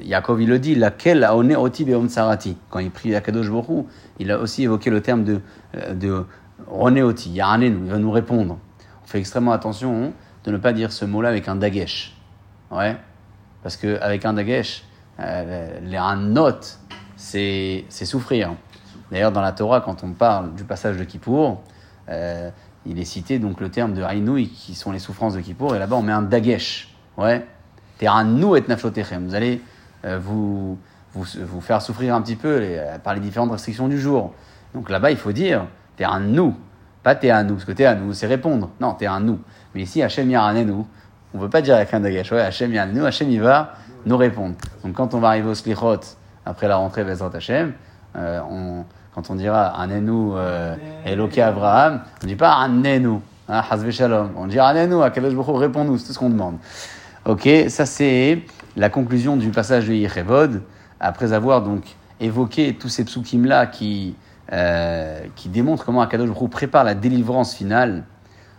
Yaakov, 0.00 0.40
il 0.40 0.48
le 0.48 0.60
dit, 0.60 0.76
laquelle 0.76 1.24
a 1.24 1.36
oné 1.36 1.56
oti 1.56 1.84
beom 1.84 2.08
tsarati. 2.08 2.56
Quand 2.70 2.78
il 2.78 2.92
prie 2.92 3.12
Akadosh 3.16 3.48
Hu, 3.48 3.82
il 4.20 4.30
a 4.30 4.38
aussi 4.38 4.62
évoqué 4.62 4.88
le 4.88 5.00
terme 5.00 5.24
de 5.24 5.40
oné 6.70 7.02
oti, 7.02 7.30
Yarnenu, 7.30 7.84
il 7.84 7.90
va 7.90 7.98
nous 7.98 8.10
répondre. 8.10 8.58
On 9.04 9.06
fait 9.06 9.18
extrêmement 9.18 9.52
attention 9.52 10.12
de 10.44 10.50
ne 10.50 10.56
pas 10.56 10.72
dire 10.72 10.92
ce 10.92 11.04
mot-là 11.04 11.28
avec 11.28 11.48
un 11.48 11.56
dagesh. 11.56 12.16
Ouais. 12.70 12.96
Parce 13.62 13.76
qu'avec 13.76 14.24
un 14.24 14.32
dagesh, 14.32 14.84
euh, 15.20 15.78
les 15.82 15.96
un 15.96 16.34
c'est 17.16 17.84
souffrir. 17.90 18.54
D'ailleurs, 19.10 19.32
dans 19.32 19.40
la 19.40 19.52
Torah, 19.52 19.80
quand 19.80 20.04
on 20.04 20.12
parle 20.12 20.54
du 20.54 20.64
passage 20.64 20.96
de 20.96 21.04
Kippour, 21.04 21.62
euh, 22.08 22.50
il 22.84 22.98
est 22.98 23.04
cité 23.04 23.38
donc 23.38 23.60
le 23.60 23.70
terme 23.70 23.94
de 23.94 24.02
Haïnoui, 24.02 24.48
qui 24.48 24.74
sont 24.74 24.92
les 24.92 24.98
souffrances 24.98 25.34
de 25.34 25.40
Kippour, 25.40 25.74
et 25.74 25.78
là-bas 25.78 25.96
on 25.96 26.02
met 26.02 26.12
un 26.12 26.22
dagesh. 26.22 26.94
Ouais. 27.16 27.46
Et. 27.98 29.26
Vous 29.26 29.34
allez 29.34 29.60
euh, 30.04 30.18
vous, 30.20 30.78
vous, 31.12 31.24
vous 31.44 31.60
faire 31.60 31.80
souffrir 31.80 32.14
un 32.14 32.20
petit 32.20 32.36
peu 32.36 32.76
par 33.02 33.14
les 33.14 33.20
différentes 33.20 33.50
restrictions 33.50 33.88
du 33.88 33.98
jour. 33.98 34.34
Donc 34.74 34.90
là-bas, 34.90 35.10
il 35.10 35.16
faut 35.16 35.32
dire 35.32 35.66
Teranu, 35.96 36.52
pas 37.02 37.14
Teranu, 37.14 37.52
parce 37.52 37.64
que 37.64 37.72
Teranu, 37.72 38.12
c'est 38.14 38.26
répondre. 38.26 38.70
Non, 38.80 38.94
Teranu. 38.94 39.38
Mais 39.74 39.82
ici, 39.82 40.02
Hachem 40.02 40.30
Yaranenu, 40.30 40.84
on 41.34 41.38
ne 41.38 41.42
veut 41.42 41.50
pas 41.50 41.62
dire 41.62 41.76
avec 41.76 41.92
un 41.94 42.00
dagesh. 42.00 42.32
Ouais, 42.32 42.40
Hachem 42.40 42.72
Yaranenu, 42.72 43.04
Hachem 43.04 43.30
il 43.30 43.40
va 43.40 43.74
nous 44.04 44.16
répondre. 44.16 44.54
Donc 44.84 44.94
quand 44.94 45.14
on 45.14 45.18
va 45.18 45.28
arriver 45.28 45.48
au 45.48 45.54
Slichot, 45.54 46.00
après 46.44 46.68
la 46.68 46.76
rentrée 46.76 47.04
Bezrat 47.04 47.30
Hachem, 47.34 47.72
euh, 48.16 48.40
on, 48.50 48.84
quand 49.14 49.30
on 49.30 49.34
dira 49.34 49.80
un 49.80 49.90
Enu 49.90 50.32
euh, 50.34 50.74
Eloké 51.04 51.42
Abraham, 51.42 52.02
on 52.22 52.24
ne 52.24 52.28
dit 52.28 52.36
pas 52.36 52.54
un 52.56 52.82
Hazve 53.48 53.90
Shalom. 53.90 54.30
On 54.36 54.46
dit 54.46 54.58
Alenu, 54.58 55.02
Akadosh 55.02 55.34
Baruch 55.34 55.58
réponds-nous, 55.58 55.98
c'est 55.98 56.06
tout 56.06 56.12
ce 56.12 56.18
qu'on 56.18 56.30
demande. 56.30 56.56
Ok, 57.24 57.48
ça 57.68 57.86
c'est 57.86 58.42
la 58.76 58.90
conclusion 58.90 59.36
du 59.36 59.50
passage 59.50 59.88
de 59.88 59.94
Yechevod, 59.94 60.62
après 61.00 61.32
avoir 61.32 61.62
donc 61.62 61.84
évoqué 62.20 62.74
tous 62.74 62.88
ces 62.88 63.04
psukim 63.04 63.44
là 63.44 63.66
qui, 63.66 64.14
euh, 64.52 65.20
qui 65.34 65.48
démontrent 65.48 65.84
comment 65.84 66.02
Akadosh 66.02 66.28
Baruch 66.28 66.50
prépare 66.50 66.84
la 66.84 66.94
délivrance 66.94 67.54
finale. 67.54 68.04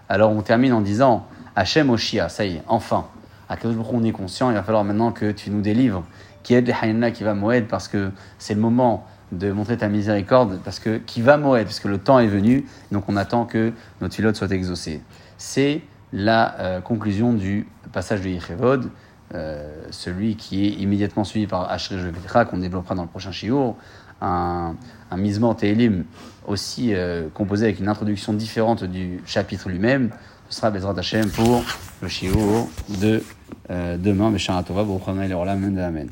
Alors 0.09 0.31
on 0.31 0.41
termine 0.41 0.73
en 0.73 0.81
disant 0.81 1.27
Hachem 1.55 1.89
Oshia, 1.89 2.29
ça 2.29 2.45
y 2.45 2.55
est, 2.55 2.63
enfin. 2.67 3.05
Akadosh 3.49 3.75
Baruch 3.75 3.93
on 3.93 4.03
est 4.03 4.11
conscient, 4.11 4.49
il 4.49 4.55
va 4.55 4.63
falloir 4.63 4.83
maintenant 4.83 5.11
que 5.11 5.31
tu 5.31 5.49
nous 5.49 5.61
délivres. 5.61 6.03
Qui 6.43 6.53
aide 6.53 6.67
les 6.67 7.11
qui 7.11 7.23
va 7.23 7.33
moed 7.33 7.67
parce 7.67 7.87
que 7.87 8.11
c'est 8.37 8.53
le 8.53 8.61
moment 8.61 9.05
de 9.33 9.51
montrer 9.51 9.75
ta 9.75 9.89
miséricorde 9.89 10.61
parce 10.63 10.79
que 10.79 10.97
qui 10.97 11.21
va 11.21 11.35
moed 11.35 11.65
parce 11.65 11.81
que 11.81 11.89
le 11.89 11.97
temps 11.97 12.19
est 12.19 12.27
venu 12.27 12.65
donc 12.93 13.09
on 13.09 13.17
attend 13.17 13.43
que 13.43 13.73
nos 13.99 14.07
pilotes 14.07 14.37
soient 14.37 14.51
exaucés. 14.51 15.01
C'est 15.37 15.81
la 16.13 16.59
euh, 16.59 16.81
conclusion 16.81 17.33
du 17.33 17.67
passage 17.91 18.21
de 18.21 18.29
Yechevod, 18.29 18.89
euh, 19.33 19.83
celui 19.91 20.35
qui 20.35 20.65
est 20.65 20.69
immédiatement 20.69 21.23
suivi 21.23 21.47
par 21.47 21.69
Ashri 21.69 21.97
Vetra 21.97 22.45
qu'on 22.45 22.59
développera 22.59 22.95
dans 22.95 23.01
le 23.01 23.09
prochain 23.09 23.31
shiur, 23.31 23.75
un, 24.21 24.75
un 25.11 25.17
misement 25.17 25.53
Tehilim 25.55 26.05
aussi 26.45 26.93
euh, 26.93 27.27
composé 27.33 27.65
avec 27.65 27.79
une 27.79 27.89
introduction 27.89 28.33
différente 28.33 28.83
du 28.83 29.21
chapitre 29.25 29.69
lui-même. 29.69 30.11
Ce 30.49 30.57
sera 30.57 30.71
Bezrat 30.71 30.97
Hashem 30.97 31.29
pour 31.29 31.63
le 32.01 32.07
shiur 32.07 32.67
de 33.01 33.21
euh, 33.69 33.97
demain, 33.97 34.29
Mesharatova, 34.29 34.85
Amen. 35.07 36.05